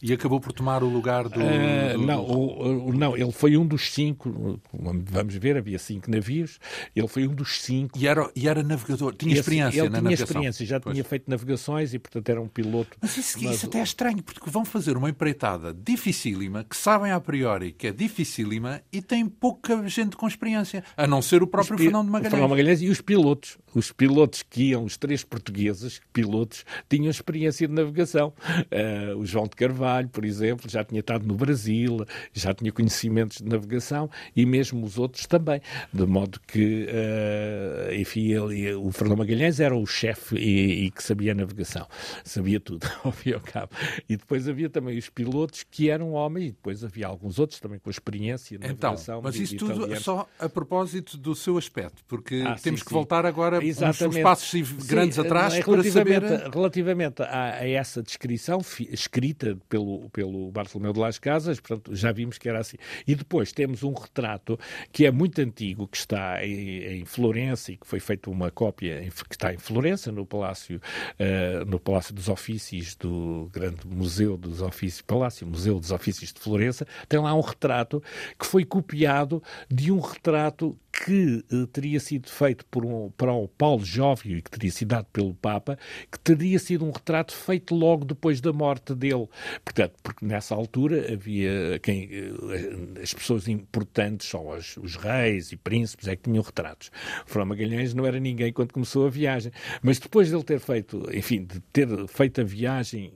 [0.00, 1.40] E acabou por tomar o lugar do.
[1.40, 4.60] Uh, não, o, o, não, ele foi um dos cinco.
[4.72, 6.58] Vamos ver, havia cinco navios.
[6.94, 7.98] Ele foi um dos cinco.
[7.98, 10.24] E era, e era navegador, tinha Esse, experiência ele na tinha navegação.
[10.24, 10.94] experiência, já pois.
[10.94, 12.96] tinha feito navegações e, portanto, era um piloto.
[13.00, 13.56] Mas isso, mas...
[13.56, 17.88] isso até é estranho, porque vão fazer uma empreitada dificílima, que sabem a priori que
[17.88, 21.84] é dificílima e tem pouca gente com experiência, a não ser o próprio pi...
[21.84, 22.30] Fernando Magalhães.
[22.30, 23.58] Fernando Magalhães e os pilotos.
[23.74, 28.32] Os pilotos que iam, os três portugueses, pilotos, tinham experiência de navegação.
[28.72, 33.38] Uh, o João de Carvalho, por exemplo, já tinha estado no Brasil, já tinha conhecimentos
[33.38, 35.60] de navegação e mesmo os outros também.
[35.92, 41.02] De modo que, uh, enfim, ele, o Fernando Magalhães era o chefe e, e, que
[41.02, 41.86] sabia a navegação.
[42.24, 43.72] Sabia tudo, ao fim e ao cabo.
[44.08, 47.78] E depois havia também os pilotos que eram homens e depois havia alguns outros também
[47.78, 49.20] com experiência de então, navegação.
[49.22, 50.00] Mas isso tudo italiano.
[50.00, 52.94] só a propósito do seu aspecto, porque ah, temos sim, que sim.
[52.94, 54.18] voltar agora Exatamente.
[54.18, 56.22] uns passos grandes sim, atrás é, para saber...
[56.52, 59.77] Relativamente a, a essa descrição escrita pelo,
[60.12, 62.76] pelo Bartolomeu de Las Casas, portanto, já vimos que era assim.
[63.06, 64.58] E depois temos um retrato
[64.92, 69.02] que é muito antigo, que está em, em Florença e que foi feito uma cópia
[69.02, 70.80] em, que está em Florença, no Palácio,
[71.18, 76.40] uh, no Palácio dos Ofícios do grande Museu dos Ofícios, Palácio Museu dos Ofícios de
[76.40, 78.02] Florença, tem lá um retrato
[78.38, 83.46] que foi copiado de um retrato que uh, teria sido feito por um, para o
[83.46, 85.78] Paulo Jóvio e que teria sido dado pelo Papa,
[86.10, 89.28] que teria sido um retrato feito logo depois da morte dele.
[89.68, 96.08] Portanto, porque nessa altura havia quem, uh, as pessoas importantes, só os, reis e príncipes,
[96.08, 96.90] é que tinham retratos.
[97.26, 99.52] Fernão Magalhães não era ninguém quando começou a viagem.
[99.82, 103.12] Mas depois de ele ter feito, enfim, de ter feito a viagem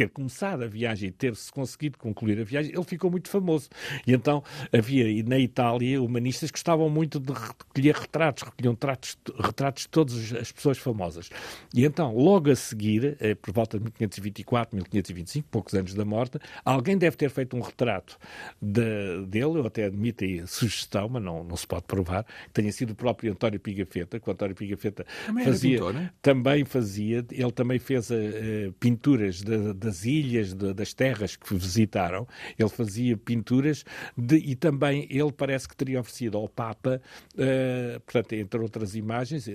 [0.00, 3.68] ter começado a viagem e ter-se conseguido concluir a viagem, ele ficou muito famoso.
[4.06, 9.82] E então havia na Itália humanistas que gostavam muito de recolher retratos, recolhiam retratos, retratos
[9.82, 11.28] de todas as pessoas famosas.
[11.74, 16.38] E então, logo a seguir, eh, por volta de 1524, 1525, poucos anos da morte,
[16.64, 18.16] alguém deve ter feito um retrato
[18.60, 22.72] de, dele, eu até admito a sugestão, mas não, não se pode provar, que tenha
[22.72, 26.10] sido o próprio António Pigafetta, que o António Pigafetta também fazia, pintor, né?
[26.22, 28.14] também fazia, ele também fez uh,
[28.78, 32.26] pinturas de das ilhas, de, das terras que visitaram.
[32.56, 33.84] Ele fazia pinturas
[34.16, 37.00] de, e também ele parece que teria oferecido ao Papa,
[37.34, 39.48] uh, portanto, entre outras imagens,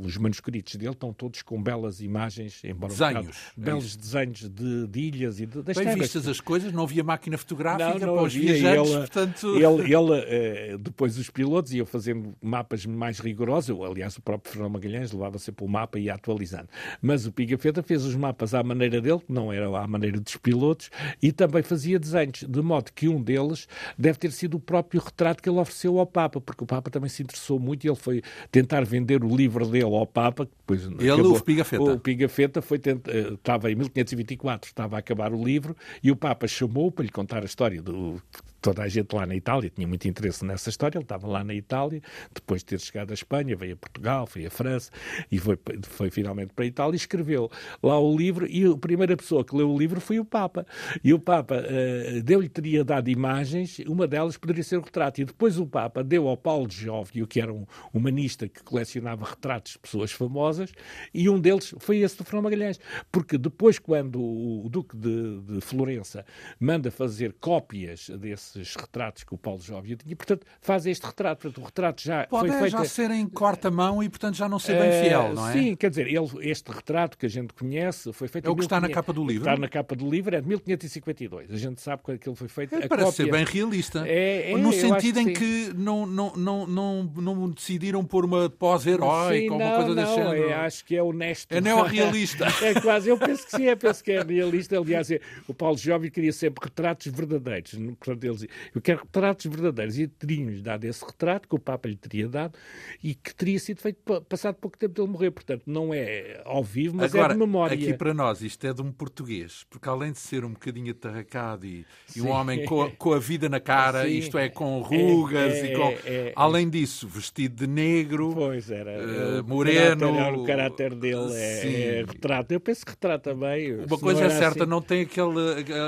[0.00, 4.86] os manuscritos dele estão todos com belas imagens, embora desenhos, um é belos desenhos de,
[4.88, 6.00] de, ilhas e de, das Bem terras.
[6.00, 8.54] vistas as coisas, não havia máquina fotográfica não, não para os havia.
[8.54, 9.56] viajantes, ele, portanto...
[9.56, 14.72] Ele, ele uh, depois os pilotos iam fazendo mapas mais rigorosos, aliás, o próprio Fernando
[14.72, 16.68] Magalhães levava sempre o mapa e ia atualizando.
[17.00, 20.36] Mas o Pigafetta fez os mapas à maneira dele, que não era à maneira dos
[20.36, 20.90] pilotos,
[21.22, 23.66] e também fazia desenhos, de modo que um deles
[23.98, 27.08] deve ter sido o próprio retrato que ele ofereceu ao Papa, porque o Papa também
[27.08, 30.44] se interessou muito e ele foi tentar vender o livro dele ao Papa.
[30.44, 31.82] Depois ele, acabou, o Pigafetta.
[31.82, 33.08] O Pigafetta foi tent...
[33.08, 37.10] Eh, estava em 1524, estava a acabar o livro, e o Papa chamou para lhe
[37.10, 38.20] contar a história do
[38.60, 40.98] toda a gente lá na Itália tinha muito interesse nessa história.
[40.98, 42.00] Ele estava lá na Itália,
[42.34, 44.90] depois de ter chegado à Espanha, veio a Portugal, foi a França
[45.30, 47.50] e foi, foi finalmente para a Itália e escreveu
[47.82, 48.46] lá o livro.
[48.46, 50.66] E a primeira pessoa que leu o livro foi o Papa.
[51.02, 55.20] E o Papa uh, deu-lhe, teria dado imagens, uma delas poderia ser o retrato.
[55.20, 59.24] E depois o Papa deu ao Paulo de Jóvio, que era um humanista que colecionava
[59.24, 60.72] retratos de pessoas famosas,
[61.12, 62.80] e um deles foi esse do Fernão Magalhães.
[63.10, 66.24] Porque depois, quando o Duque de, de Florença
[66.58, 71.42] manda fazer cópias desse esses retratos que o Paulo Jóvio tinha, portanto, faz este retrato.
[71.42, 72.72] Portanto, o retrato já Pode foi feito...
[72.72, 75.52] já ser em quarta-mão e, portanto, já não ser bem fiel, não é?
[75.52, 78.46] Sim, quer dizer, ele, este retrato que a gente conhece foi feito...
[78.46, 79.48] É o que está na capa do livro?
[79.48, 81.50] Está na capa do livro, é de 1552.
[81.52, 82.74] A gente sabe quando aquilo foi feito.
[82.74, 83.24] É, parece cópia...
[83.24, 84.04] ser bem realista.
[84.06, 88.48] É, é, no sentido em que, que não, não, não, não, não decidiram pôr uma
[88.50, 90.48] pós-heróica ou uma coisa não, desse género.
[90.48, 91.52] É, acho que é honesto.
[91.52, 92.46] É neorrealista.
[92.62, 94.78] é quase, eu penso que sim, eu penso que é realista.
[94.78, 97.72] Aliás, é, o Paulo Jóvio queria sempre retratos verdadeiros.
[97.98, 98.35] Portanto, ele
[98.74, 99.98] eu quero retratos verdadeiros.
[99.98, 102.58] E teríamos dado esse retrato, que o Papa lhe teria dado,
[103.02, 105.30] e que teria sido feito passado pouco tempo dele morrer.
[105.30, 107.74] Portanto, não é ao vivo, mas Agora, é de memória.
[107.74, 111.66] Aqui para nós, isto é de um português, porque além de ser um bocadinho atarracado
[111.66, 114.18] e, e um homem com a, com a, vida na cara, Sim.
[114.18, 115.88] isto é, com rugas é, é, e com.
[115.88, 118.92] É, é, além disso, vestido de negro, pois era,
[119.40, 120.10] uh, moreno.
[120.10, 122.52] O caráter, o caráter dele é, retrato.
[122.52, 123.84] Eu penso que retrata bem.
[123.84, 124.70] Uma coisa é certa, assim...
[124.70, 125.40] não tem aquele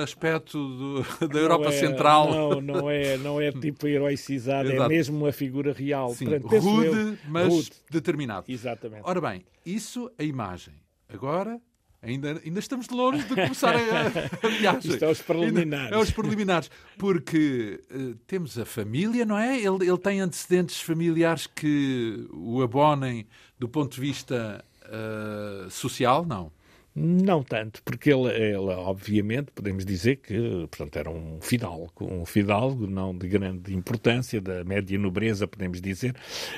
[0.02, 2.28] aspecto do, da Europa Central.
[2.38, 6.14] Não, não é, não é tipo heroicizado, é é mesmo uma figura real.
[6.14, 7.72] Sim, Portanto, rude, eu, mas rude.
[7.90, 8.46] determinado.
[8.48, 9.02] Exatamente.
[9.04, 10.74] Ora bem, isso a imagem.
[11.08, 11.60] Agora,
[12.02, 14.90] ainda, ainda estamos longe de começar a, a viagem.
[14.92, 15.84] Isto é os preliminares.
[15.86, 16.70] Ainda, é os preliminares.
[16.98, 19.56] Porque uh, temos a família, não é?
[19.56, 23.26] Ele, ele tem antecedentes familiares que o abonem
[23.58, 26.52] do ponto de vista uh, social, não?
[26.94, 32.88] Não tanto, porque ele, ele, obviamente, podemos dizer que, portanto, era um fidalgo, um fidalgo
[32.88, 36.16] não de grande importância, da média nobreza, podemos dizer.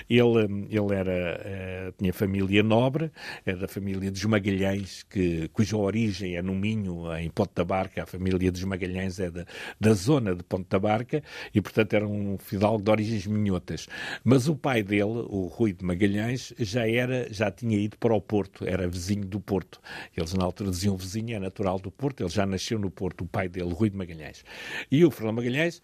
[0.09, 3.11] Ele, ele era, eh, tinha família nobre,
[3.45, 8.05] é da família dos Magalhães, que, cuja origem é no Minho, em Ponte da Barca.
[8.05, 9.45] A família dos Magalhães é da,
[9.79, 11.23] da zona de Ponte da Barca
[11.55, 13.89] e, portanto, era um fidalgo de origens minhotas.
[14.25, 18.21] Mas o pai dele, o Rui de Magalhães, já era, já tinha ido para o
[18.23, 19.81] Porto, era vizinho do Porto.
[20.17, 23.23] Eles eles na altura diziam vizinho, é natural do Porto, ele já nasceu no Porto,
[23.23, 24.45] o pai dele, Rui de Magalhães.
[24.91, 25.83] E o Fernando Magalhães,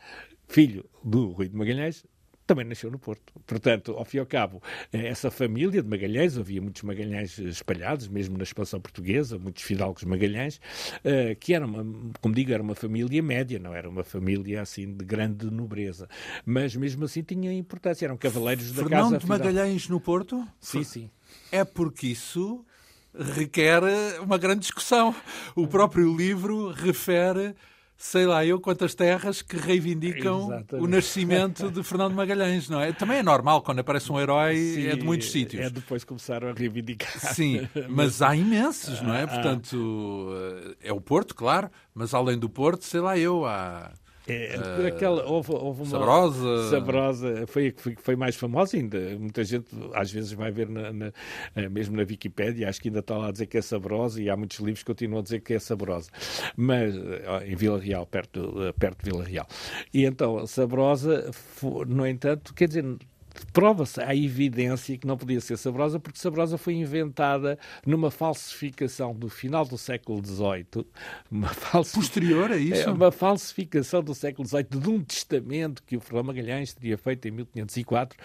[0.49, 2.05] filho do Rui de Magalhães,
[2.47, 3.33] também nasceu no Porto.
[3.45, 8.07] Portanto, ao fim e ao cabo, eh, essa família de Magalhães, havia muitos Magalhães espalhados,
[8.07, 10.61] mesmo na expansão portuguesa, muitos fidalgos Magalhães,
[11.03, 11.85] eh, que era, uma,
[12.21, 16.09] como digo, era uma família média, não era uma família assim de grande nobreza.
[16.45, 19.21] Mas mesmo assim tinha importância, eram cavaleiros da Fernando casa.
[19.21, 20.47] Fernando de Magalhães no Porto?
[20.61, 21.11] Sim, sim.
[21.51, 22.65] É porque isso
[23.19, 23.83] requer
[24.21, 25.15] uma grande discussão.
[25.55, 27.55] O próprio livro refere
[27.99, 30.85] sei lá eu quantas terras que reivindicam Exatamente.
[30.85, 32.93] o nascimento de Fernando Magalhães, não é?
[32.93, 35.65] Também é normal quando aparece um herói, Sim, é de muitos sítios.
[35.65, 37.35] É depois começaram a reivindicar.
[37.35, 39.23] Sim, mas há imensos, não é?
[39.27, 40.31] Ah, Portanto,
[40.81, 43.91] é o Porto, claro, mas além do Porto, sei lá eu, há
[44.29, 45.91] é, uh, aquela, houve, houve uma.
[45.91, 46.71] Sabrosa.
[46.71, 48.99] Sabrosa foi, foi, foi mais famosa ainda.
[49.19, 51.13] Muita gente às vezes vai ver, na, na,
[51.55, 54.29] eh, mesmo na Wikipédia, acho que ainda está lá a dizer que é saborosa e
[54.29, 56.11] há muitos livros que continuam a dizer que é saborosa.
[56.57, 56.95] Mas
[57.47, 59.47] em Vila Real, perto, perto de Vila Real.
[59.95, 61.31] E então, saborosa,
[61.87, 62.85] no entanto, quer dizer
[63.53, 69.29] prova-se a evidência que não podia ser sabrosa, porque sabrosa foi inventada numa falsificação do
[69.29, 70.87] final do século XVIII.
[71.31, 71.49] Uma
[71.95, 72.89] Posterior a isso?
[72.89, 77.27] É, uma falsificação do século XVIII de um testamento que o Fernando Magalhães teria feito
[77.27, 78.19] em 1504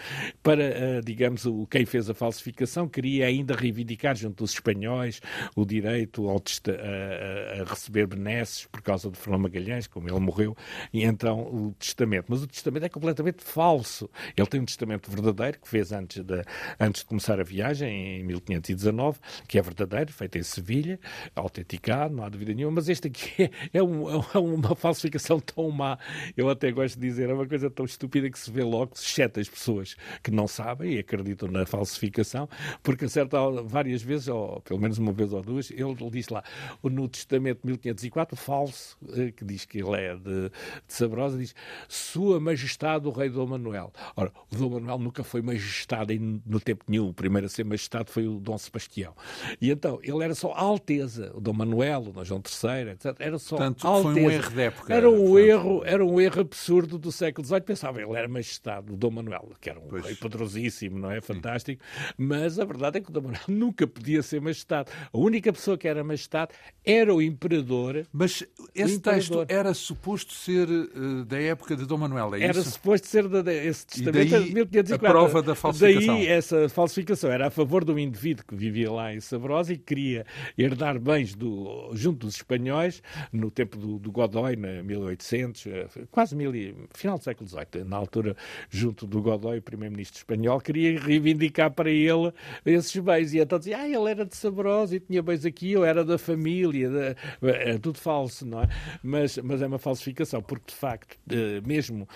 [0.43, 5.21] para, uh, digamos, o, quem fez a falsificação queria ainda reivindicar junto dos espanhóis
[5.55, 10.55] o direito ao a, a, receber benesses por causa de Fernando Magalhães, como ele morreu,
[10.93, 12.25] e então o testamento.
[12.29, 14.09] Mas o testamento é completamente falso.
[14.35, 16.43] Ele tem um testamento verdadeiro, que fez antes de,
[16.79, 20.99] antes de começar a viagem, em 1519, que é verdadeiro, feito em Sevilha,
[21.35, 25.69] autenticado, não há dúvida nenhuma, mas este aqui é, é, um, é uma falsificação tão
[25.71, 25.97] má,
[26.35, 29.39] eu até gosto de dizer, é uma coisa tão estúpida que se vê logo, exceto
[29.39, 32.47] as pessoas que não sabem e acreditam na falsificação,
[32.83, 36.43] porque acerta várias vezes, ou pelo menos uma vez ou duas, ele diz lá,
[36.83, 40.51] no Testamento de 1504, falso, eh, que diz que ele é de, de
[40.87, 41.55] Sabrosa, diz
[41.87, 43.91] Sua Majestade o Rei Dom Manuel.
[44.15, 47.09] Ora, o Dom Manuel nunca foi majestade no tempo nenhum.
[47.09, 49.13] O primeiro a ser majestade foi o Dom Sebastião.
[49.59, 51.31] E então, ele era só Alteza.
[51.35, 53.15] O Dom Manuel, o Dom João III, etc.
[53.19, 54.13] Era só Portanto, Alteza.
[54.13, 54.93] foi um erro de época.
[54.93, 57.61] Era um erro, era um erro absurdo do século XVIII.
[57.61, 60.05] Pensava, ele era majestade, o Dom Manuel, que era um pois.
[60.05, 61.21] rei poderosíssimo, não é?
[61.21, 61.83] Fantástico.
[61.83, 62.13] Sim.
[62.17, 64.91] Mas a verdade é que o Dom Manuel nunca podia ser majestade.
[65.11, 66.51] A única pessoa que era majestade
[66.83, 68.05] era o imperador.
[68.11, 72.59] Mas esse texto era suposto ser uh, da época de Dom Manuel, é era isso?
[72.59, 74.27] Era suposto ser da, esse testamento.
[74.27, 76.15] E daí, a prova da falsificação.
[76.15, 79.77] Daí essa falsificação era a favor de um indivíduo que vivia lá em Sabrosa e
[79.77, 80.25] queria
[80.57, 86.35] herdar bens do, junto dos espanhóis no tempo do, do Godoy, na 1800, eh, quase
[86.35, 86.51] mil,
[86.93, 88.35] final do século XVIII, na altura,
[88.69, 92.31] junto do Godoy, primeiro-ministro espanhol, queria reivindicar para ele
[92.65, 93.33] esses bens.
[93.33, 96.17] E então dizia, ah, ele era de Sabrosa e tinha bens aqui, eu era da
[96.17, 97.47] família, de...
[97.47, 98.67] é tudo falso, não é?
[99.03, 102.07] Mas, mas é uma falsificação, porque de facto, eh, mesmo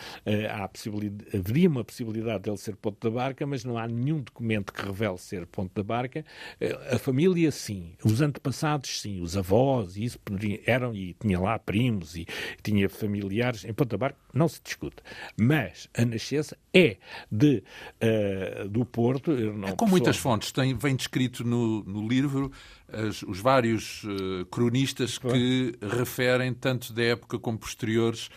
[0.52, 4.74] há possibilidade, haveria uma possibilidade dele ser ponto da barca, mas não há nenhum documento
[4.74, 6.26] que revele ser ponto da barca.
[6.60, 7.94] Eh, a família, sim.
[8.04, 9.22] Os antepassados, sim.
[9.22, 10.20] Os avós, isso
[10.66, 12.26] eram, e tinha lá primos e
[12.64, 13.66] tinha familiares.
[13.66, 14.98] Em ponto da barca não se discute.
[15.38, 16.98] Mas a nascença é
[17.32, 17.64] de,
[18.02, 19.32] uh, do Porto.
[19.32, 20.52] Não, é com muitas fontes.
[20.52, 22.52] Tem, vem descrito no, no livro
[22.88, 28.30] as, os vários uh, cronistas que referem, tanto da época como posteriores,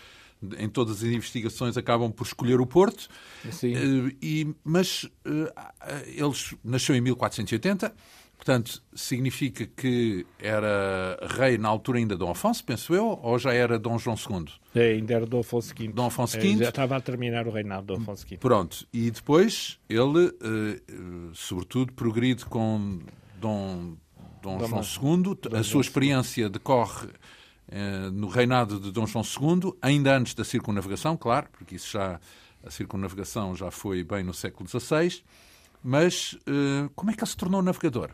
[0.59, 3.09] em todas as investigações acabam por escolher o Porto.
[3.51, 3.75] Sim.
[3.75, 5.51] Uh, e, mas uh,
[6.07, 7.95] eles nasceu em 1480,
[8.37, 13.79] portanto, significa que era rei na altura ainda Dom Afonso, penso eu, ou já era
[13.79, 14.47] Dom João II?
[14.75, 15.89] É, ainda era Dom Afonso V.
[15.89, 16.53] Dom Afonso V.
[16.53, 18.37] É, já estava a terminar o reinado de Dom Afonso V.
[18.37, 23.01] Pronto, e depois ele, uh, sobretudo, progride com
[23.41, 23.97] Dom,
[24.43, 27.11] Dom, Dom João II, Dom a sua experiência decorre eh,
[28.13, 32.19] no reinado de Dom João II, ainda antes da circunnavegação, claro, porque isso já
[32.65, 35.23] a circunnavegação já foi bem no século XVI.
[35.83, 38.11] Mas uh, como é que ele se tornou navegador?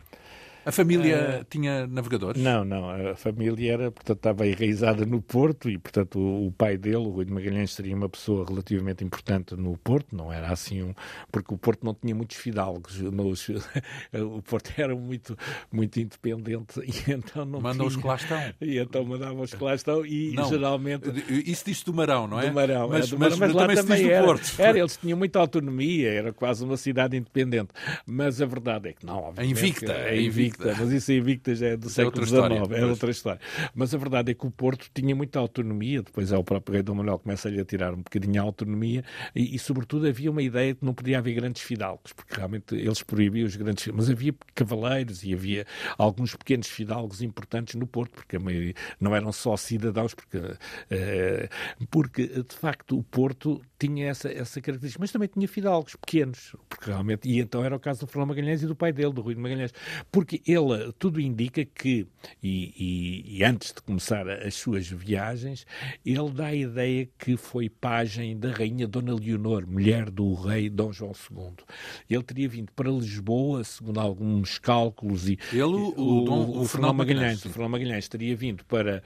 [0.65, 2.41] A família uh, tinha navegadores?
[2.41, 2.89] Não, não.
[2.89, 7.09] A família era, portanto, estava enraizada no Porto e, portanto, o, o, pai dele, o
[7.09, 10.15] Rui de Magalhães, seria uma pessoa relativamente importante no Porto.
[10.15, 10.93] Não era assim um...
[11.31, 12.99] Porque o Porto não tinha muitos fidalgos.
[12.99, 13.47] Nos,
[14.13, 15.37] o Porto era muito,
[15.71, 18.39] muito independente e então não Mandam os que lá estão.
[18.59, 21.09] E então mandavam os que lá estão e não, geralmente...
[21.29, 22.47] Isso diz do Marão, não é?
[22.47, 24.53] Do Marão, mas, é do Marão, mas, mas, mas lá também era, Porto.
[24.57, 24.79] era.
[24.79, 27.69] Eles tinham muita autonomia, era quase uma cidade independente.
[28.05, 29.93] Mas a verdade é que não, A Invicta.
[29.93, 32.41] É Invicta, mas isso a Invicta já é do é século XIX,
[32.71, 33.39] é outra história.
[33.73, 36.83] Mas a verdade é que o Porto tinha muita autonomia, depois é o próprio rei
[36.83, 39.03] Dom Manuel começa-lhe a tirar um bocadinho a autonomia
[39.35, 42.75] e, e, sobretudo, havia uma ideia de que não podia haver grandes fidalgos, porque realmente
[42.75, 45.65] eles proibiam os grandes mas havia cavaleiros e havia
[45.97, 52.27] alguns pequenos fidalgos importantes no Porto, porque maioria, não eram só cidadãos, porque, uh, porque
[52.27, 57.29] de facto o Porto tinha essa, essa característica, mas também tinha fidalgos pequenos, porque realmente,
[57.29, 59.41] e então era o caso do Fernão Magalhães e do pai dele, do Rui de
[59.41, 59.73] Magalhães,
[60.11, 62.07] porque ele, tudo indica que,
[62.41, 65.65] e, e, e, antes de começar as suas viagens,
[66.05, 70.93] ele dá a ideia que foi pajem da rainha Dona Leonor, mulher do rei Dom
[70.93, 71.55] João II.
[72.09, 76.65] Ele teria vindo para Lisboa, segundo alguns cálculos, e ele, o, o, Dom, o, o
[76.65, 79.03] Fernão Magalhães, o Fernão Magalhães teria vindo para,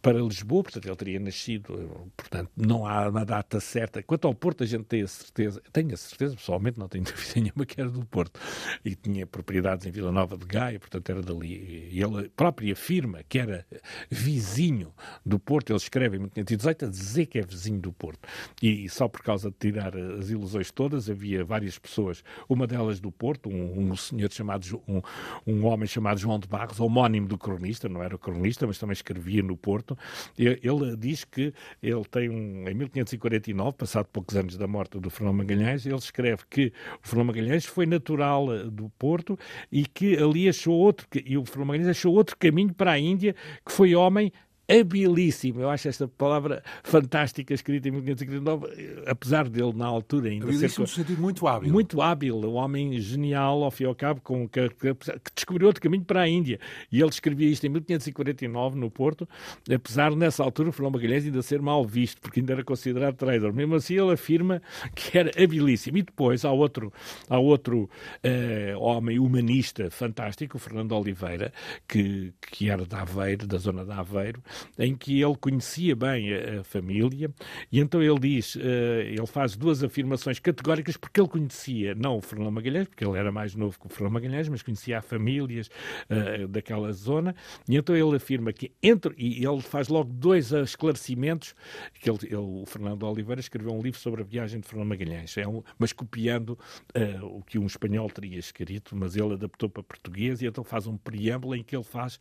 [0.00, 4.02] para Lisboa, portanto ele teria nascido, portanto não há uma data certa.
[4.12, 7.32] Quanto ao Porto, a gente tem a certeza, tenho a certeza, pessoalmente, não tenho dúvida
[7.36, 8.38] nenhuma que era do Porto,
[8.84, 11.88] e tinha propriedades em Vila Nova de Gaia, portanto era dali.
[11.90, 13.66] E ele próprio afirma que era
[14.10, 14.92] vizinho
[15.24, 18.28] do Porto, ele escreve em 1518 a dizer que é vizinho do Porto.
[18.62, 23.10] E só por causa de tirar as ilusões todas, havia várias pessoas, uma delas do
[23.10, 25.00] Porto, um, um senhor chamado, um,
[25.46, 29.42] um homem chamado João de Barros, homónimo do cronista, não era cronista, mas também escrevia
[29.42, 29.96] no Porto.
[30.36, 35.32] Ele diz que ele tem um, em 1549, passado poucos anos da morte do Fernão
[35.32, 36.72] Magalhães, ele escreve que
[37.02, 39.38] o Fernão Magalhães foi natural eh, do Porto
[39.70, 43.34] e que ali achou outro, e o Fernão Magalhães achou outro caminho para a Índia,
[43.64, 44.32] que foi homem
[44.68, 45.60] habilíssimo.
[45.60, 51.02] Eu acho esta palavra fantástica, escrita em 1559, apesar dele, na altura, ainda habilíssimo ser...
[51.02, 51.72] sentido muito hábil.
[51.72, 54.94] Muito hábil, um homem genial, ao fim e ao cabo, com, que, que,
[55.34, 56.58] descobriu outro caminho para a Índia.
[56.90, 59.28] E ele escrevia isto em 1549, no Porto,
[59.72, 63.52] apesar, nessa altura, o Fernão Magalhães ainda ser mal visto, porque ainda era considerado traidor.
[63.52, 64.62] Mesmo assim, ele afirma
[64.94, 65.98] que era habilíssimo.
[65.98, 66.92] E depois há outro,
[67.28, 67.90] há outro
[68.24, 71.52] uh, homem humanista fantástico, o Fernando Oliveira,
[71.88, 74.42] que, que era de Aveiro, da zona de Aveiro,
[74.78, 77.30] em que ele conhecia bem a, a família,
[77.70, 82.20] e então ele diz, uh, ele faz duas afirmações categóricas, porque ele conhecia, não o
[82.20, 85.68] Fernão Magalhães, porque ele era mais novo que o Fernão Magalhães, mas conhecia as famílias
[86.10, 87.34] uh, daquela zona,
[87.68, 91.54] e então ele afirma que entre, e ele faz logo dois esclarecimentos,
[92.00, 95.36] que ele, ele, o Fernando Oliveira escreveu um livro sobre a viagem de Fernão Magalhães,
[95.36, 99.82] é um, mas copiando uh, o que um espanhol teria escrito, mas ele adaptou para
[99.82, 102.18] português, e então faz um preâmbulo em que ele faz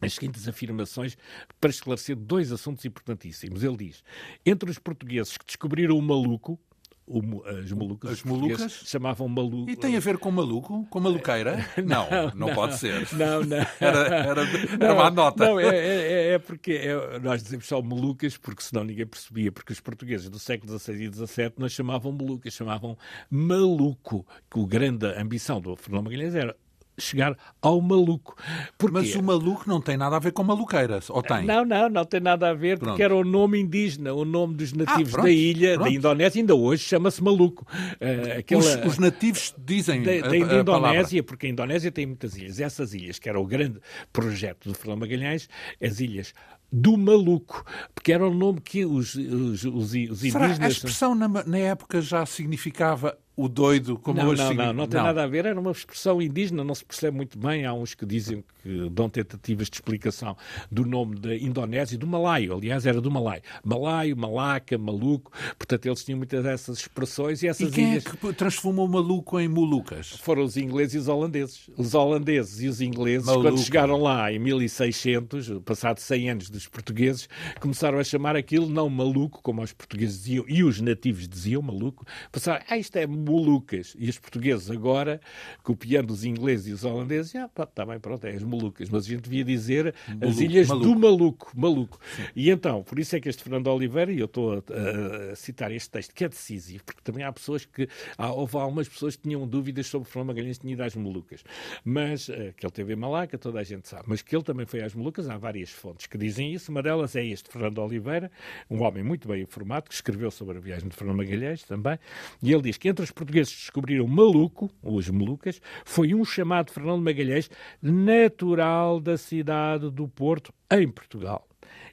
[0.00, 1.16] as seguintes afirmações
[1.60, 3.62] para esclarecer dois assuntos importantíssimos.
[3.62, 4.04] Ele diz:
[4.44, 6.58] entre os portugueses que descobriram o maluco,
[7.06, 9.70] o, as malucas, as malucas chamavam maluco.
[9.70, 10.86] E tem a ver com maluco?
[10.88, 11.66] Com maluqueira?
[11.84, 13.06] Não, não, não, pode ser.
[13.12, 13.56] Não, não.
[13.78, 14.42] Era, era,
[14.80, 15.44] era uma nota.
[15.44, 19.52] Não, é, é, é, é porque é, nós dizemos só malucas, porque senão ninguém percebia,
[19.52, 22.96] porque os portugueses do século XVI e XVII não chamavam malucas, chamavam
[23.30, 26.56] maluco, que a grande ambição do Fernando Magalhães era
[26.98, 28.36] chegar ao maluco.
[28.78, 28.94] Porquê?
[28.94, 31.44] Mas o maluco não tem nada a ver com maluqueira, ou tem?
[31.44, 32.90] Não, não, não tem nada a ver, pronto.
[32.90, 35.88] porque era o nome indígena, o nome dos nativos ah, da ilha, pronto.
[35.88, 37.66] da Indonésia, ainda hoje chama-se maluco.
[37.72, 42.06] Uh, aquela, os, os, nativos dizem da, a, da, da Indonésia, porque a Indonésia tem
[42.06, 42.60] muitas ilhas.
[42.60, 43.80] Essas ilhas, que era o grande
[44.12, 45.48] projeto do Fernando Magalhães,
[45.82, 46.32] as ilhas
[46.72, 47.64] do maluco,
[47.94, 50.56] porque era o nome que os, os, os, os indígenas...
[50.56, 54.72] Será a expressão na, na época já significava o doido, como não, hoje não, não,
[54.72, 55.06] não tem não.
[55.06, 57.66] nada a ver, era uma expressão indígena, não se percebe muito bem.
[57.66, 60.36] Há uns que dizem que dão tentativas de explicação
[60.70, 63.42] do nome da Indonésia, do Malaio, aliás, era do Malaio.
[63.64, 68.06] Malaio, Malaca, Maluco, portanto, eles tinham muitas dessas expressões e essas e quem é ilhas...
[68.06, 70.10] é que transformou o Maluco em Molucas?
[70.10, 71.68] Foram os ingleses e os holandeses.
[71.76, 73.48] Os holandeses e os ingleses, Maluco.
[73.48, 77.28] quando chegaram lá em 1600, passados 100 anos dos portugueses,
[77.60, 82.06] começaram a chamar aquilo não Maluco, como os portugueses diziam, e os nativos diziam Maluco,
[82.30, 83.96] passaram, ah, isto é Molucas.
[83.98, 85.20] E os portugueses agora,
[85.62, 88.88] copiando os ingleses e os holandeses, ah, pá, tá bem, pronto, é as Molucas.
[88.90, 90.86] Mas a gente devia dizer Maluco, as ilhas maluco.
[90.86, 91.52] do Maluco.
[91.54, 92.00] Maluco.
[92.34, 95.72] E então, por isso é que este Fernando Oliveira, e eu estou a, a, citar
[95.72, 99.22] este texto, que é decisivo, porque também há pessoas que, há, houve algumas pessoas que
[99.22, 101.44] tinham dúvidas sobre o Fernando Magalhães tinha ido às Molucas.
[101.84, 104.04] Mas, uh, que ele teve em Malaca, toda a gente sabe.
[104.06, 106.70] Mas que ele também foi às Molucas, há várias fontes que dizem isso.
[106.70, 108.30] Uma delas é este Fernando Oliveira,
[108.70, 111.98] um homem muito bem informado, que escreveu sobre a viagem de Fernando Magalhães também,
[112.42, 117.02] e ele diz que entre os portugueses descobriram Maluco, os Molucas, foi um chamado Fernando
[117.02, 117.50] Magalhães,
[117.80, 121.46] natural da cidade do Porto, em Portugal.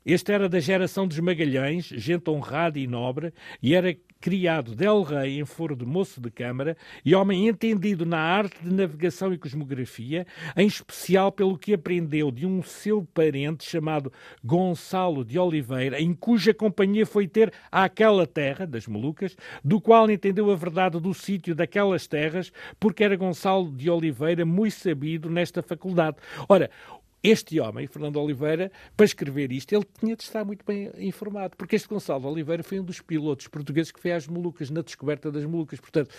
[0.05, 5.39] Este era da geração dos Magalhães, gente honrada e nobre, e era criado del Rey
[5.39, 10.27] em foro de moço de câmara e homem entendido na arte de navegação e cosmografia,
[10.55, 14.13] em especial pelo que aprendeu de um seu parente chamado
[14.43, 20.51] Gonçalo de Oliveira, em cuja companhia foi ter àquela terra, das Molucas, do qual entendeu
[20.51, 26.17] a verdade do sítio daquelas terras, porque era Gonçalo de Oliveira muito sabido nesta faculdade.
[26.47, 26.69] Ora,
[27.23, 31.75] este homem, Fernando Oliveira, para escrever isto, ele tinha de estar muito bem informado, porque
[31.75, 35.45] este Gonçalo Oliveira foi um dos pilotos portugueses que foi às Molucas, na descoberta das
[35.45, 35.79] Molucas.
[35.79, 36.09] Portanto,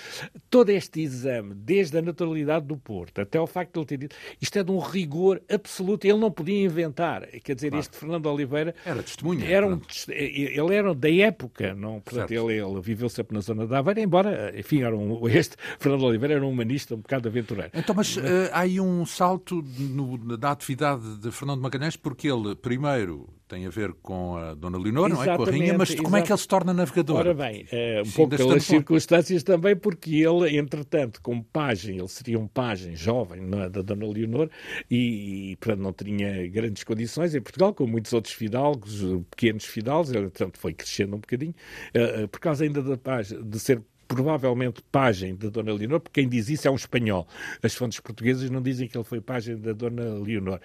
[0.48, 4.16] todo este exame, desde a naturalidade do Porto até ao facto de ele ter dito,
[4.40, 7.26] isto é de um rigor absoluto, ele não podia inventar.
[7.42, 7.80] Quer dizer, claro.
[7.80, 8.74] este Fernando Oliveira.
[8.84, 9.44] Era testemunha.
[9.46, 12.00] Era um, ele era da época, não?
[12.00, 16.04] Portanto, ele, ele, viveu sempre na zona da Aveira, embora, enfim, era um, este Fernando
[16.04, 17.70] Oliveira era um humanista um bocado aventureiro.
[17.74, 18.20] Então, mas uh,
[18.52, 23.70] há aí um salto no, da atividade de Fernando Magalhães, porque ele, primeiro, tem a
[23.70, 25.36] ver com a Dona Leonor, não é?
[25.36, 27.16] Com a Rainha, mas como é que ele se torna navegador?
[27.16, 32.08] Ora bem, é, um Sim, pouco pelas circunstâncias também, porque ele, entretanto, como pajem, ele
[32.08, 33.68] seria um pajem jovem é?
[33.68, 34.48] da Dona Leonor
[34.90, 40.12] e, e, portanto, não tinha grandes condições em Portugal, como muitos outros fidalgos, pequenos fidalgos,
[40.12, 41.54] ele, portanto, foi crescendo um bocadinho,
[41.94, 43.82] uh, por causa ainda da paz, de ser
[44.14, 47.26] provavelmente pajem da Dona Leonor, porque quem diz isso é um espanhol.
[47.62, 50.60] As fontes portuguesas não dizem que ele foi pajem da Dona Leonor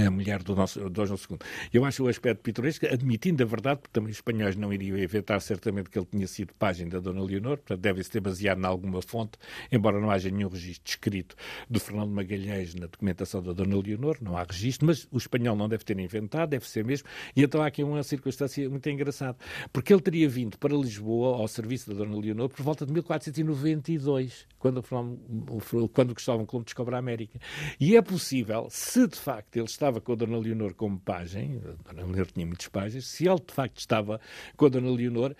[0.00, 1.38] a mulher do nosso do João II.
[1.72, 5.40] Eu acho o aspecto pitoresco, admitindo a verdade, porque também os espanhóis não iriam inventar
[5.40, 9.02] certamente que ele tinha sido página da Dona Leonor, portanto deve-se ter baseado em alguma
[9.02, 9.32] fonte,
[9.70, 11.36] embora não haja nenhum registro escrito
[11.68, 15.68] do Fernando Magalhães na documentação da Dona Leonor, não há registro, mas o espanhol não
[15.68, 19.36] deve ter inventado, deve ser mesmo, e então há aqui uma circunstância muito engraçada,
[19.72, 24.46] porque ele teria vindo para Lisboa ao serviço da Dona Leonor por volta de 1492,
[24.58, 27.38] quando o, quando Cristóvão Colombo descobre a América.
[27.80, 31.92] E é possível, se de facto ele estava com a Dona Leonor como pajem, a
[31.92, 34.20] Dona Leonor tinha muitos pagens, se ele de facto estava
[34.56, 35.34] com a Dona Leonor,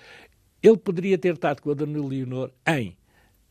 [0.61, 2.97] ele poderia ter estado com a Dona Leonor em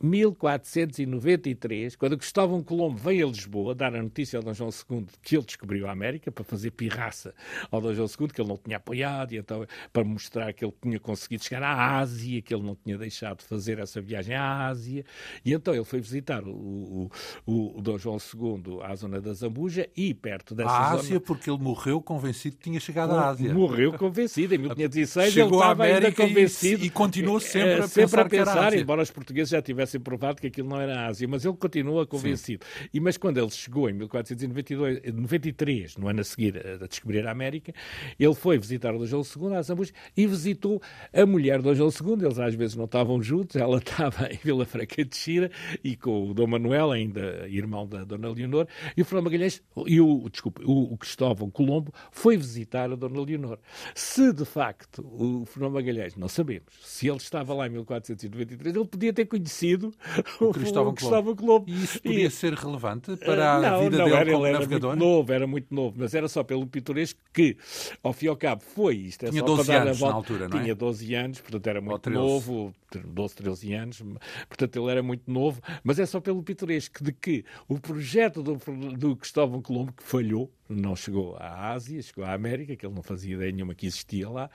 [0.02, 5.36] 1493, quando Cristóvão Colombo veio a Lisboa dar a notícia ao Dom João II que
[5.36, 7.34] ele descobriu a América para fazer pirraça
[7.70, 10.74] ao Dom João II, que ele não tinha apoiado, e então para mostrar que ele
[10.82, 14.68] tinha conseguido chegar à Ásia, que ele não tinha deixado de fazer essa viagem à
[14.68, 15.06] Ásia,
[15.46, 17.10] e então ele foi visitar o,
[17.46, 21.20] o, o Dom João II à zona da Zambuja e perto dessa a Ásia, zona...
[21.22, 23.54] porque ele morreu convencido que tinha chegado à Ásia.
[23.54, 26.84] Morreu convencido, em 1516 ele estava ainda convencido.
[26.84, 30.00] E, e continuou sempre a sempre pensar, a pensar embora os portugueses já tivessem tivessem
[30.00, 32.66] provado que aquilo não era a Ásia, mas ele continua convencido.
[32.94, 37.74] E, mas quando ele chegou em 1493, no ano a seguir a descobrir a América,
[38.20, 40.82] ele foi visitar o Dom João II a Zambuja e visitou
[41.14, 42.26] a mulher do Dom João II.
[42.26, 45.52] Eles às vezes não estavam juntos, ela estava em Vila Franca de Xira
[45.84, 50.00] e com o Dom Manuel, ainda irmão da Dona Leonor, e o Fernando Magalhães, e
[50.00, 53.58] o, desculpe, o, o Cristóvão Colombo foi visitar a Dona Leonor.
[53.96, 58.86] Se de facto o Fernando Magalhães, não sabemos, se ele estava lá em 1493, ele
[58.86, 59.81] podia ter conhecido
[60.40, 61.70] o Cristóvão, o Cristóvão Colombo.
[61.70, 62.32] E isso podia e...
[62.32, 64.92] ser relevante para a não, vida não, dele era, como ele navegador?
[64.92, 67.58] Era muito novo, era muito novo, mas era só pelo pitoresco que,
[68.04, 69.26] ao fim e ao cabo, foi isto.
[69.26, 70.62] É Tinha 12 anos na altura, não é?
[70.62, 74.04] Tinha 12 anos, portanto era muito novo, 12, 13 anos,
[74.48, 78.58] portanto ele era muito novo, mas é só pelo pitoresco de que o projeto do,
[78.98, 83.04] do Cristóvão Colombo, que falhou, não chegou à Ásia, chegou à América, que ele não
[83.04, 84.50] fazia ideia nenhuma que existia lá.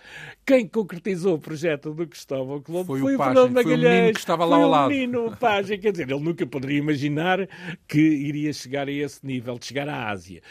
[0.45, 3.65] Quem concretizou o projeto do Cristóvão Colombo foi, foi o, Fernando Magalhães.
[3.65, 4.87] Foi o menino que estava lá ao lado.
[4.87, 7.47] o menino, o Pagem, quer dizer, ele nunca poderia imaginar
[7.87, 10.43] que iria chegar a esse nível de chegar à Ásia,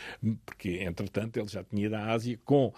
[0.46, 2.72] porque, entretanto, ele já tinha ido à Ásia com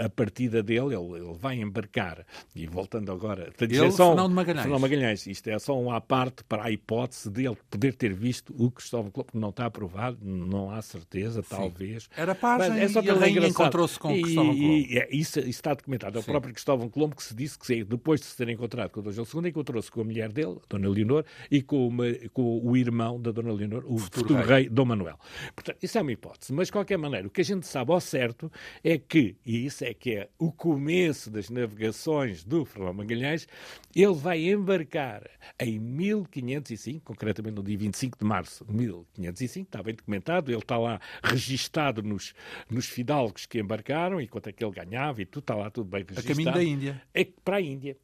[0.00, 2.24] a partida dele, ele, ele vai embarcar,
[2.54, 3.52] e voltando agora...
[3.60, 4.62] Ele, só, Fernando Magalhães.
[4.62, 8.54] Fernando Magalhães, isto é só um à parte para a hipótese dele poder ter visto
[8.58, 11.48] o Cristóvão Colombo, não está aprovado, não há certeza, Sim.
[11.48, 14.72] talvez era página é só e a rainha encontrou-se com e, Cristóvão Colombo.
[14.72, 16.18] E, é, isso, isso, está documentado.
[16.18, 19.00] É o próprio Cristóvão Colombo que se disse que depois de se ter encontrado com
[19.00, 22.60] o Dom João II, encontrou-se com a mulher dele, Dona Leonor, e com, uma, com
[22.62, 24.62] o irmão da Dona Leonor, o futuro, futuro rei.
[24.62, 25.18] rei Dom Manuel.
[25.54, 26.52] Portanto, isso é uma hipótese.
[26.52, 28.50] Mas, de qualquer maneira, o que a gente sabe ao certo
[28.82, 33.46] é que, e isso é que é o começo das navegações do Fernando Magalhães,
[33.94, 35.28] ele vai embarcar
[35.60, 40.78] em 1505, concretamente no dia 25 de março de 1505, está bem documentado, ele está
[40.78, 42.34] lá registado no nos,
[42.70, 45.90] nos fidalgos que embarcaram e quanto é que ele ganhava e tudo, está lá tudo
[45.90, 46.32] bem registrado.
[46.32, 47.02] A caminho da Índia.
[47.12, 47.96] É para a Índia.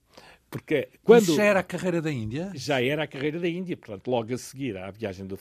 [0.50, 1.22] Porque quando...
[1.22, 2.50] Isso já era a carreira da Índia?
[2.54, 3.76] Já era a carreira da Índia.
[3.76, 5.38] Portanto, logo a seguir à viagem do,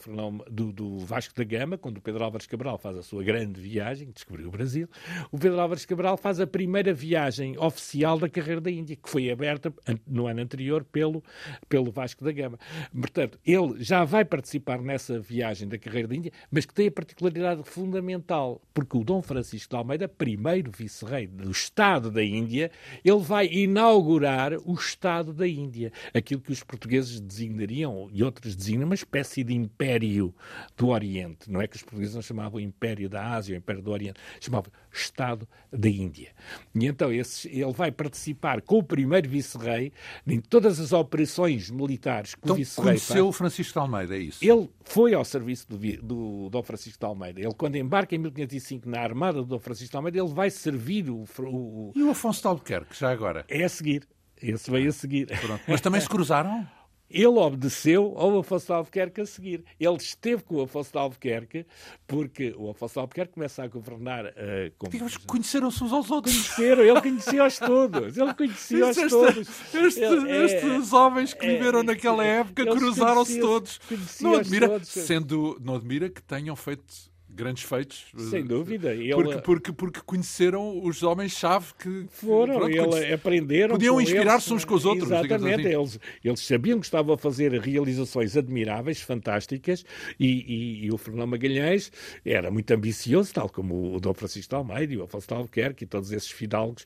[0.49, 4.12] do, do, Vasco da Gama, quando o Pedro Álvares Cabral faz a sua grande viagem,
[4.12, 4.88] descobriu o Brasil,
[5.32, 9.32] o Pedro Álvares Cabral faz a primeira viagem oficial da carreira da Índia, que foi
[9.32, 9.74] aberta
[10.05, 11.24] no ano anterior pelo,
[11.68, 12.60] pelo Vasco da Gama.
[12.93, 16.91] Portanto, ele já vai participar nessa viagem da carreira da Índia, mas que tem a
[16.91, 22.70] particularidade fundamental, porque o Dom Francisco de Almeida, primeiro vice-rei do Estado da Índia,
[23.03, 28.86] ele vai inaugurar o Estado da Índia, aquilo que os portugueses designariam, e outros designam,
[28.86, 30.36] uma espécie de império
[30.76, 31.50] do Oriente.
[31.50, 34.70] Não é que os portugueses não chamavam Império da Ásia, ou Império do Oriente, chamavam
[34.91, 36.34] Estado da Índia.
[36.76, 39.93] E então esse, ele vai participar com o primeiro vice-rei
[40.28, 44.20] em todas as operações militares que então, o vice-rei conheceu o Francisco de Almeida, é
[44.20, 44.39] isso?
[44.43, 47.39] Ele foi ao serviço do, do Dom Francisco de Almeida.
[47.39, 51.10] Ele, quando embarca em 1505 na armada do Dom Francisco de Almeida, ele vai servir
[51.10, 51.24] o...
[51.39, 51.93] o...
[51.95, 53.45] E o Afonso de Albuquerque, já agora?
[53.47, 54.06] É a seguir.
[54.42, 55.28] Esse veio a seguir.
[55.28, 55.64] Pronto.
[55.68, 56.68] Mas também se cruzaram?
[57.10, 59.64] Ele obedeceu ao Afonso de Albuquerque a seguir.
[59.80, 61.66] Ele esteve com o Afonso de Albuquerque
[62.06, 64.30] porque o Afonso de Albuquerque começa a governar uh,
[64.78, 64.88] com...
[64.88, 66.50] Digamos que conheceram-se uns aos outros.
[66.50, 68.16] Conheceram, ele conhecia-os todos.
[68.16, 69.74] Ele conhecia-os todos.
[69.74, 73.80] Este, ele, é, estes homens que é, viveram naquela época cruzaram-se todos.
[74.22, 74.90] Não admira, todos.
[74.90, 77.09] Sendo, não admira que tenham feito
[77.40, 78.06] grandes feitos.
[78.30, 78.94] Sem dúvida.
[78.94, 79.14] Ele...
[79.14, 83.72] Porque, porque, porque conheceram os homens-chave que foram, pronto, ele, aprenderam.
[83.72, 85.10] Podiam inspirar-se uns com os outros.
[85.10, 85.68] Exatamente.
[85.68, 85.80] Assim.
[85.80, 89.86] Eles, eles sabiam que estavam a fazer realizações admiráveis, fantásticas,
[90.20, 91.92] e, e, e, o Fernando Magalhães
[92.26, 95.86] era muito ambicioso, tal como o Dom Francisco de Almeida e o Afonso de Albuquerque
[95.86, 96.86] e todos esses fidalgos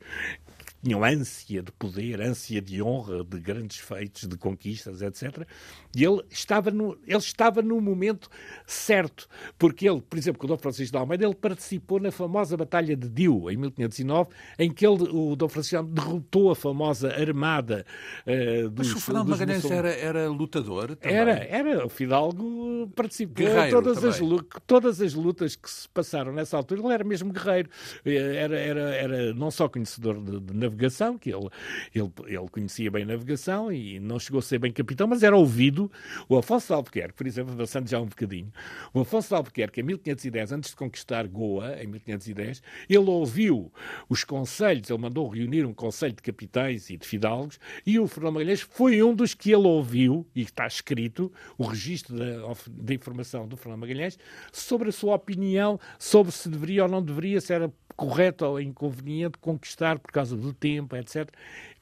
[0.84, 5.48] tinham ânsia de poder, ânsia de honra, de grandes feitos, de conquistas, etc.
[5.96, 8.30] E ele estava no, ele estava no momento
[8.66, 9.28] certo,
[9.58, 12.96] porque ele, por exemplo, com o Dom Francisco de Almeida, ele participou na famosa Batalha
[12.96, 17.86] de Diu, em 1509, em que ele, o Dom Francisco derrotou a famosa armada
[18.26, 21.18] uh, dos Mas o Fernando Magalhães era, era lutador também?
[21.18, 21.86] Era, era.
[21.86, 24.20] O Fidalgo participou em todas as,
[24.66, 26.82] todas as lutas que se passaram nessa altura.
[26.82, 27.70] Ele era mesmo guerreiro.
[28.06, 31.50] Eh, era, era, era não só conhecedor de, de navegação, que ele,
[31.94, 35.83] ele, ele conhecia bem navegação e não chegou a ser bem capitão, mas era ouvido.
[36.28, 38.52] O Afonso Albuquerque, por exemplo, avançando já um bocadinho,
[38.94, 43.72] o Afonso Albuquerque, em 1510, antes de conquistar Goa, em 1510, ele ouviu
[44.10, 48.36] os conselhos, ele mandou reunir um conselho de capitães e de fidalgos, e o Fernando
[48.36, 53.48] Magalhães foi um dos que ele ouviu, e está escrito, o registro da, da informação
[53.48, 54.18] do Fernando Magalhães,
[54.52, 59.38] sobre a sua opinião sobre se deveria ou não deveria, se era correto ou inconveniente
[59.38, 61.30] conquistar por causa do tempo, etc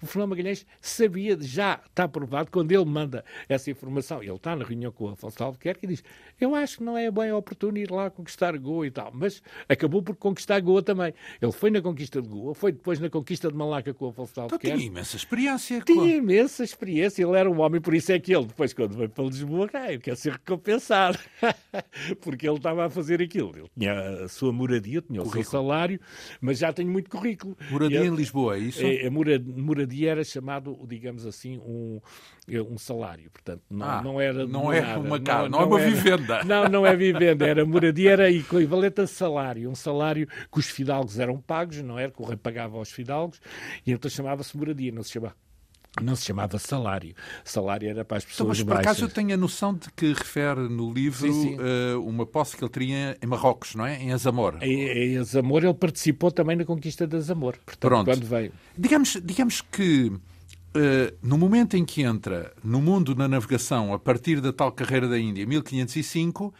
[0.01, 4.65] o Fernando Magalhães sabia, já está provado, quando ele manda essa informação, ele está na
[4.65, 6.03] reunião com o Afonso Albuquerque e diz
[6.39, 10.01] eu acho que não é bem oportuno ir lá conquistar Goa e tal, mas acabou
[10.01, 11.13] por conquistar Goa também.
[11.39, 14.31] Ele foi na conquista de Goa, foi depois na conquista de Malaca com o Afonso
[14.31, 14.77] então Albuquerque.
[14.77, 15.81] Tinha imensa experiência.
[15.81, 19.09] Tinha imensa experiência, ele era um homem, por isso é que ele, depois quando veio
[19.09, 21.19] para Lisboa, ah, quer ser recompensado,
[22.21, 23.51] porque ele estava a fazer aquilo.
[23.55, 25.41] Ele tinha a sua moradia, tinha currículo.
[25.41, 25.99] o seu salário,
[26.39, 27.55] mas já tem muito currículo.
[27.69, 28.81] Moradia ele, em Lisboa, é isso?
[28.83, 31.99] É, a moradia moradia era chamado, digamos assim, um,
[32.47, 33.29] um salário.
[33.29, 34.47] Portanto, não, ah, não era.
[34.47, 36.43] Não é uma casa, não, não, é uma era, vivenda.
[36.51, 39.69] Não, não é vivenda, era moradia, era equivalente a salário.
[39.69, 42.11] Um salário que os fidalgos eram pagos, não era?
[42.11, 43.39] Que o rei pagava aos fidalgos,
[43.85, 45.35] e então chamava-se moradia, não se chamava
[45.99, 47.13] não se chamava salário.
[47.43, 50.13] Salário era para as pessoas então, mas, por acaso eu tenho a noção de que
[50.13, 51.57] refere no livro sim, sim.
[51.57, 54.01] Uh, uma posse que ele tinha em Marrocos, não é?
[54.01, 54.57] Em Azamor.
[54.61, 57.57] Em, em Azamor ele participou também na conquista de Azamor.
[57.65, 58.05] Portanto, Pronto.
[58.05, 58.53] quando veio.
[58.77, 60.21] Digamos, digamos que uh,
[61.21, 65.19] no momento em que entra no mundo da navegação, a partir da tal carreira da
[65.19, 66.53] Índia, 1505,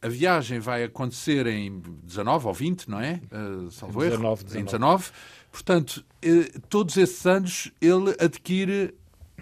[0.00, 3.20] a viagem vai acontecer em 19 ou 20, não é?
[3.32, 4.44] Uh, salvo 19, erro.
[4.44, 4.60] 19.
[4.60, 5.10] Em 19.
[5.50, 8.94] Portanto, eh, todos esses anos ele adquire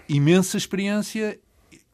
[0.07, 1.39] imensa experiência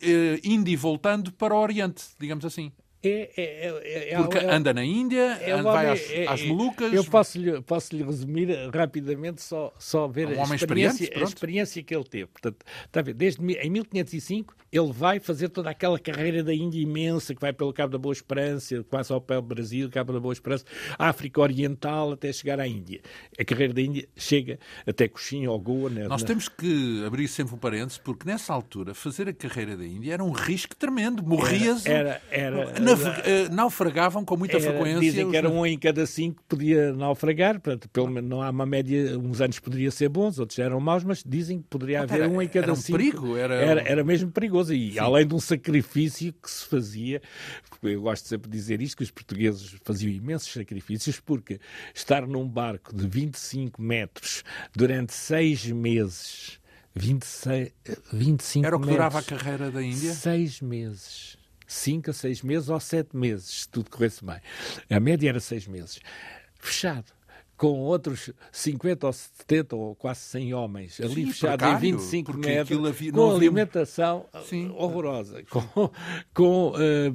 [0.01, 2.72] eh, indo e voltando para o Oriente, digamos assim.
[3.04, 3.43] É, é,
[3.84, 6.93] é, é Porque é anda na Índia, anda, vai às, às Molucas.
[6.93, 11.93] Eu posso-lhe posso -lhe resumir rapidamente, só, só ver um a, experiência, a experiência que
[11.93, 12.28] ele teve.
[12.28, 16.82] Portanto, está a ver, desde, em 1505 ele vai fazer toda aquela carreira da Índia
[16.82, 20.20] imensa, que vai pelo Cabo da Boa Esperança, quase ao pé do Brasil, Cabo da
[20.20, 20.66] Boa Esperança,
[20.97, 23.01] África Oriental, até chegar à Índia.
[23.38, 25.89] A carreira da Índia chega até Coxim ou Goa.
[25.89, 26.28] Né, Nós na...
[26.28, 30.24] temos que abrir sempre um parênteses, porque nessa altura fazer a carreira da Índia era
[30.24, 31.22] um risco tremendo.
[31.22, 31.86] Morrias.
[31.86, 32.93] Era, era, era,
[33.26, 35.00] eh, naufragavam com muita era, frequência.
[35.00, 38.50] Dizem que era um em cada cinco que podia naufragar, portanto, pelo menos não há
[38.50, 42.22] uma média, uns anos poderia ser bons, outros eram maus, mas dizem que poderia haver
[42.22, 42.98] era, um em cada era um cinco.
[42.98, 43.56] Perigo, era...
[43.56, 44.74] Era, era mesmo perigoso.
[44.74, 45.00] E Sim.
[45.00, 47.22] além de um sacrifício que se fazia,
[47.82, 51.60] eu gosto sempre de dizer isto, que os portugueses faziam imensos sacrifícios, porque
[51.94, 54.44] estar num barco de 25 metros
[54.76, 56.60] durante seis meses
[56.96, 57.72] 26,
[58.12, 60.14] 25 Era o que durava a carreira da Índia?
[60.14, 61.38] Seis meses.
[61.74, 64.38] Cinco a seis meses ou sete meses, se tudo corresse bem.
[64.89, 65.99] A média era seis meses.
[66.59, 67.11] Fechado
[67.55, 72.32] com outros 50 ou 70 ou quase 100 homens ali Sim, fechados precário, em 25
[72.32, 74.69] porque metros, havia- com havia- alimentação Sim.
[74.76, 75.61] horrorosa, com,
[76.34, 77.13] com, eh,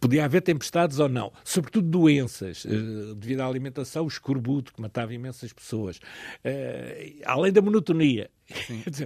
[0.00, 5.14] podia haver tempestades ou não, sobretudo doenças, eh, devido à alimentação, o escorbuto que matava
[5.14, 6.00] imensas pessoas,
[6.42, 8.30] Eh, além da monotonia.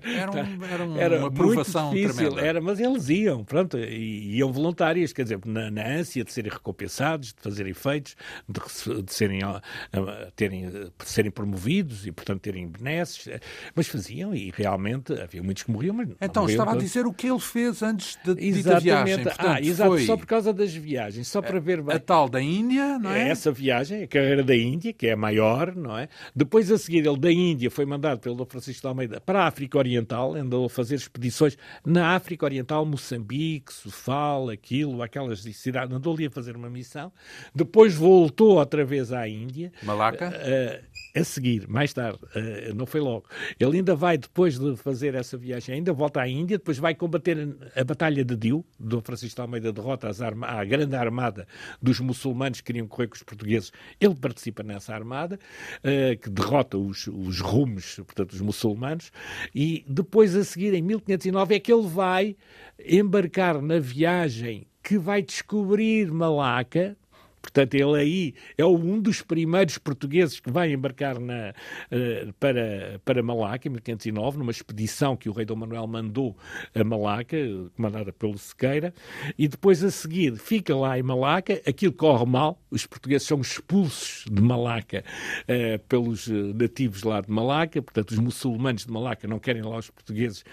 [0.02, 2.40] Era, um- era um- era uma muito provação difícil, tremenda.
[2.46, 6.50] era, mas eles iam, pronto, e iam voluntários, quer dizer, na, na ânsia de serem
[6.50, 8.16] recompensados, de fazerem feitos,
[8.48, 9.62] de, de serem, ah,
[9.92, 13.38] ah, terem, ah, de serem promovidos e, portanto, terem benesses, eh,
[13.74, 16.88] mas faziam e realmente havia muitos que morriam, mas Então, morriam estava a todos.
[16.88, 19.14] dizer o que ele fez antes da dita viagem.
[19.14, 19.22] Exatamente.
[19.22, 21.94] Portanto, ah, exato, foi só por causa das viagens, só para ver bem.
[21.94, 23.28] a tal da Índia, não é?
[23.28, 26.08] Essa viagem, a carreira da Índia, que é a maior, não é?
[26.34, 29.76] Depois, a seguir, ele da Índia foi mandado pelo Francisco de Almeida para a África
[29.76, 36.28] Oriental, andou a fazer expedições na África Oriental, Moçambique, Sofala, aquilo, aquelas cidades, andou ali
[36.28, 37.12] a fazer uma missão.
[37.54, 39.70] Depois voltou outra vez à Índia.
[39.82, 40.32] Malaca?
[40.34, 40.80] Eh,
[41.14, 43.26] a seguir, mais tarde, eh, não foi logo.
[43.60, 47.54] Ele ainda vai, depois de fazer essa viagem, ainda volta à Índia, depois vai combater
[47.76, 51.46] a Batalha de Diu, Dom Francisco Almeida derrota a grande armada
[51.82, 53.72] dos muçulmanos que queriam correr com os portugueses.
[54.00, 55.38] Ele participa nessa armada,
[55.82, 59.12] eh, que derrota os, os rumos, portanto, os muçulmanos,
[59.54, 62.36] e depois, a seguir, em 1509, é que ele vai
[62.84, 66.96] embarcar na viagem que vai descobrir Malaca,
[67.40, 71.54] Portanto, ele aí é um dos primeiros portugueses que vai embarcar na,
[71.90, 76.36] eh, para, para Malaca, em 1509, numa expedição que o rei Dom Manuel mandou
[76.74, 77.36] a Malaca,
[77.76, 78.92] comandada pelo Sequeira,
[79.38, 84.24] e depois a seguir fica lá em Malaca, aquilo corre mal, os portugueses são expulsos
[84.30, 85.04] de Malaca
[85.46, 89.78] eh, pelos eh, nativos lá de Malaca, portanto, os muçulmanos de Malaca não querem lá
[89.78, 90.44] os portugueses,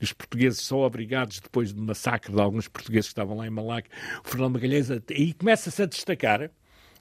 [0.00, 3.88] os portugueses são obrigados, depois do massacre de alguns portugueses que estavam lá em Malaca,
[4.24, 6.43] o Fernando Magalhães, aí começa-se a destacar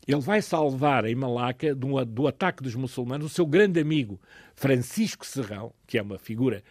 [0.07, 4.19] ele vai salvar em Malaca do, do ataque dos muçulmanos o seu grande amigo
[4.55, 6.63] Francisco Serrão, que é uma figura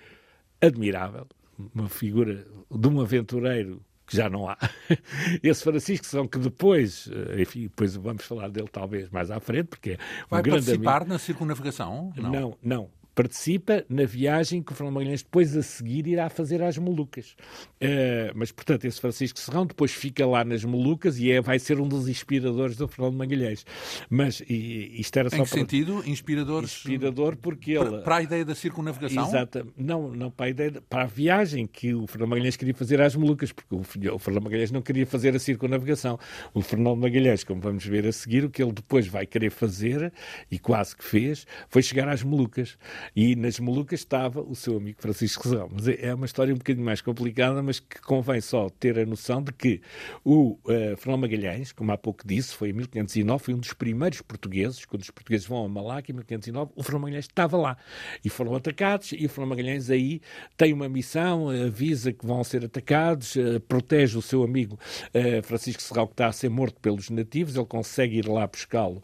[0.60, 1.26] admirável,
[1.74, 4.58] uma figura de um aventureiro que já não há.
[5.42, 9.68] Esse Francisco Serrão que depois, eh, enfim, depois vamos falar dele talvez mais à frente,
[9.68, 10.84] porque é um Vai grande amigo.
[10.84, 12.12] participar na circunnavegação?
[12.16, 12.90] Não, não.
[13.14, 17.36] Participa na viagem que o Fernando Magalhães depois a seguir irá fazer às Molucas.
[17.80, 21.78] Eh, mas, portanto, esse Francisco Serrão depois fica lá nas Molucas e é, vai ser
[21.78, 23.66] um dos inspiradores do Fernando Magalhães.
[24.08, 25.58] Mas e, isto era só Em que para...
[25.58, 26.02] sentido?
[26.06, 27.90] Inspiradores Inspirador porque ele...
[27.90, 29.26] para, para a ideia da circunnavegação?
[29.28, 29.72] Exato.
[29.76, 33.00] Não, não para a ideia, de- para a viagem que o Fernando Magalhães queria fazer
[33.00, 36.18] às Molucas, porque o, o Fernando Magalhães não queria fazer a circunnavegação.
[36.54, 40.12] O Fernando Magalhães, como vamos ver a seguir, o que ele depois vai querer fazer,
[40.50, 42.78] e quase que fez, foi chegar às Molucas.
[43.16, 45.68] E nas Molucas estava o seu amigo Francisco Serrão.
[45.72, 49.06] Mas é é uma história um bocadinho mais complicada, mas que convém só ter a
[49.06, 49.80] noção de que
[50.24, 54.20] o eh, Fernando Magalhães, como há pouco disse, foi em 1509, foi um dos primeiros
[54.20, 57.76] portugueses, quando os portugueses vão a Malaca em 1509, o Fernando Magalhães estava lá.
[58.24, 60.20] E foram atacados, e o Fernando Magalhães aí
[60.56, 64.78] tem uma missão, avisa que vão ser atacados, eh, protege o seu amigo
[65.14, 69.02] eh, Francisco Serrão, que está a ser morto pelos nativos, ele consegue ir lá buscá-lo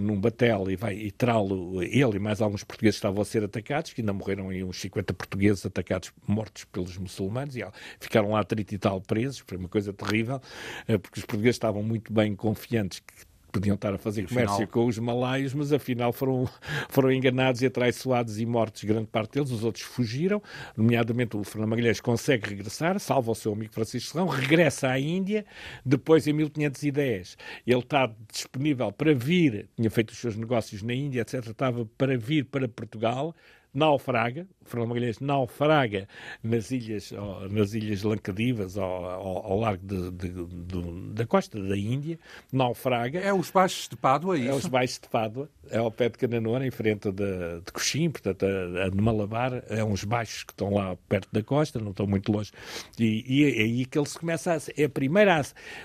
[0.00, 3.44] num batel e vai e trá-lo, ele e mais alguns portugueses que estavam a ser
[3.44, 7.64] atacados, que ainda morreram aí uns 50 portugueses atacados, mortos pelos muçulmanos, e
[8.00, 10.40] ficaram lá 30 e tal presos, foi uma coisa terrível,
[10.86, 13.27] eh, porque os portugueses estavam muito bem confiantes que
[13.60, 16.48] podiam estar a fazer comércio afinal- com os malaios, mas afinal foram,
[16.88, 19.50] foram enganados e atraiçoados e mortos, grande parte deles.
[19.50, 20.42] Os outros fugiram,
[20.76, 25.44] nomeadamente o Fernando Magalhães consegue regressar, salva o seu amigo Francisco Serrão, regressa à Índia,
[25.84, 27.36] depois em 1510
[27.66, 32.16] ele está disponível para vir, tinha feito os seus negócios na Índia, etc., estava para
[32.16, 33.34] vir para Portugal,
[33.72, 36.06] naufraga, Fernando Magalhães naufraga
[36.42, 37.12] nas ilhas,
[37.50, 42.18] nas ilhas Lancadivas, ao, ao, ao largo de- de- do- da costa da Índia,
[42.52, 43.20] naufraga.
[43.20, 44.70] É os baixos de Pádua, é É os isso?
[44.70, 48.84] baixos de Pádua, é ao pé de Cananoa, em frente de, de Coxim, portanto, a,
[48.84, 52.30] a de Malabar, é uns baixos que estão lá perto da costa, não estão muito
[52.32, 52.50] longe.
[52.98, 54.58] E, e é aí que ele se começa a.
[54.76, 55.42] É a primeira.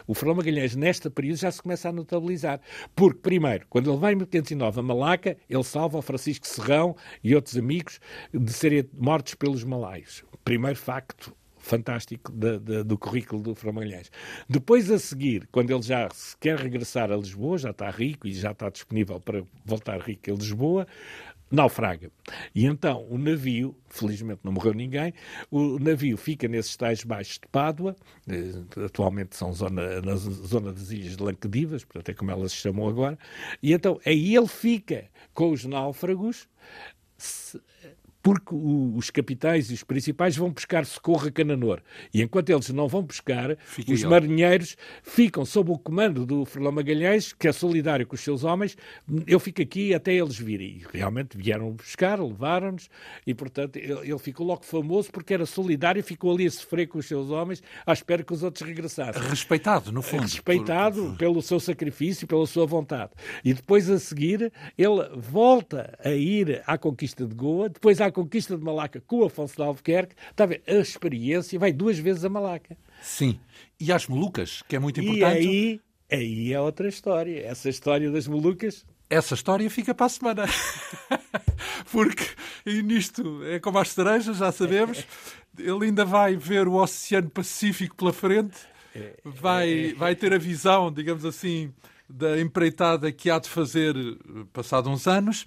[0.07, 2.59] o Fernão Magalhães, nesta período, já se começa a notabilizar.
[2.95, 7.35] Porque, primeiro, quando ele vai em 1509 a Malaca, ele salva o Francisco Serrão e
[7.35, 7.99] outros amigos
[8.33, 10.23] de serem mortos pelos malaios.
[10.43, 14.11] Primeiro facto fantástico da- da- do currículo do Fernão Magalhães.
[14.49, 18.33] Depois, a seguir, quando ele já se quer regressar a Lisboa, já está rico e
[18.33, 20.85] já está disponível para voltar rico a Lisboa,
[21.49, 22.11] naufraga.
[22.53, 25.13] E então o navio, felizmente não morreu ninguém,
[25.51, 27.95] o navio fica nesses tais baixos de Pádua,
[28.27, 32.57] eh, atualmente são zona, na zona das Ilhas de Lancedivas, portanto é como elas se
[32.57, 33.17] chamam agora,
[33.61, 36.49] e então aí ele fica com os náufragos,
[37.17, 37.61] se-
[38.23, 41.81] porque o, os capitais e os principais vão buscar socorro a Cananor.
[42.13, 46.71] E enquanto eles não vão buscar, Fique os marinheiros ficam sob o comando do Fernão
[46.71, 48.77] Magalhães, que é solidário com os seus homens.
[49.27, 50.81] Eu fico aqui até eles virem.
[50.93, 52.89] E realmente vieram buscar, levaram-nos,
[53.27, 56.87] e portanto ele, ele, ficou logo famoso porque era solidário e ficou ali a sofrer
[56.87, 59.21] com os seus homens à espera que os outros regressassem.
[59.21, 60.21] Respeitado, no fundo.
[60.21, 61.17] Respeitado por...
[61.17, 63.11] pelo seu sacrifício, pela sua vontade.
[63.43, 68.55] E depois a seguir ele volta a ir à conquista de Goa, depois à conquista
[68.55, 70.15] de Malaca com o Afonso de Albuquerque.
[70.31, 70.63] Está a ver?
[70.67, 72.77] A experiência vai duas vezes a Malaca.
[73.01, 73.39] Sim.
[73.79, 75.45] E às Molucas, que é muito importante.
[75.45, 77.45] E aí, aí é outra história.
[77.45, 80.45] Essa história das Molucas essa história fica para a semana.
[81.91, 82.25] Porque
[82.65, 85.05] nisto é como as cerejas, já sabemos.
[85.57, 88.57] Ele ainda vai ver o Oceano Pacífico pela frente,
[89.23, 91.71] vai, vai ter a visão, digamos assim,
[92.09, 93.95] da empreitada que há de fazer
[94.51, 95.45] passado uns anos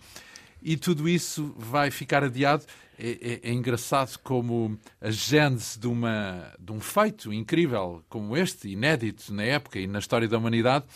[0.67, 2.65] e tudo isso vai ficar adiado.
[2.99, 8.71] É, é, é, engraçado como a gênese de, uma, de um feito incrível como este,
[8.71, 10.87] inédito na época e na história da humanidade,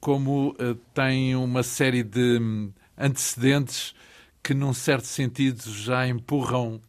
[0.00, 3.94] como uh, tem uma série de hum, antecedentes
[4.42, 6.80] que, num certo sentido, já empurram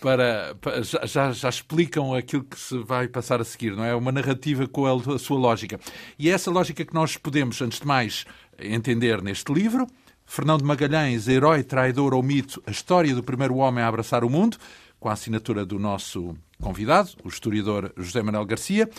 [0.00, 3.94] para, para já, já, explicam aquilo que se vai passar a seguir, não é?
[3.94, 5.78] Uma narrativa com a, a sua lógica.
[6.18, 8.24] E é essa lógica que nós podemos, antes de mais,
[8.58, 9.86] entender neste livro.
[10.34, 14.56] Fernando Magalhães, Herói, Traidor ou Mito, a história do primeiro homem a abraçar o mundo,
[14.98, 18.90] com a assinatura do nosso convidado, o historiador José Manuel Garcia,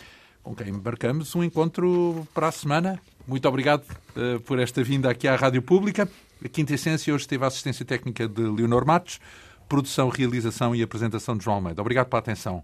[0.41, 2.97] com quem embarcamos um encontro para a semana.
[3.27, 3.83] Muito obrigado
[4.15, 6.07] uh, por esta vinda aqui à Rádio Pública.
[6.41, 9.19] A Quinta Essência hoje teve a assistência técnica de Leonor Matos,
[9.67, 11.81] produção, realização e apresentação de João Almeida.
[11.81, 12.63] Obrigado pela atenção.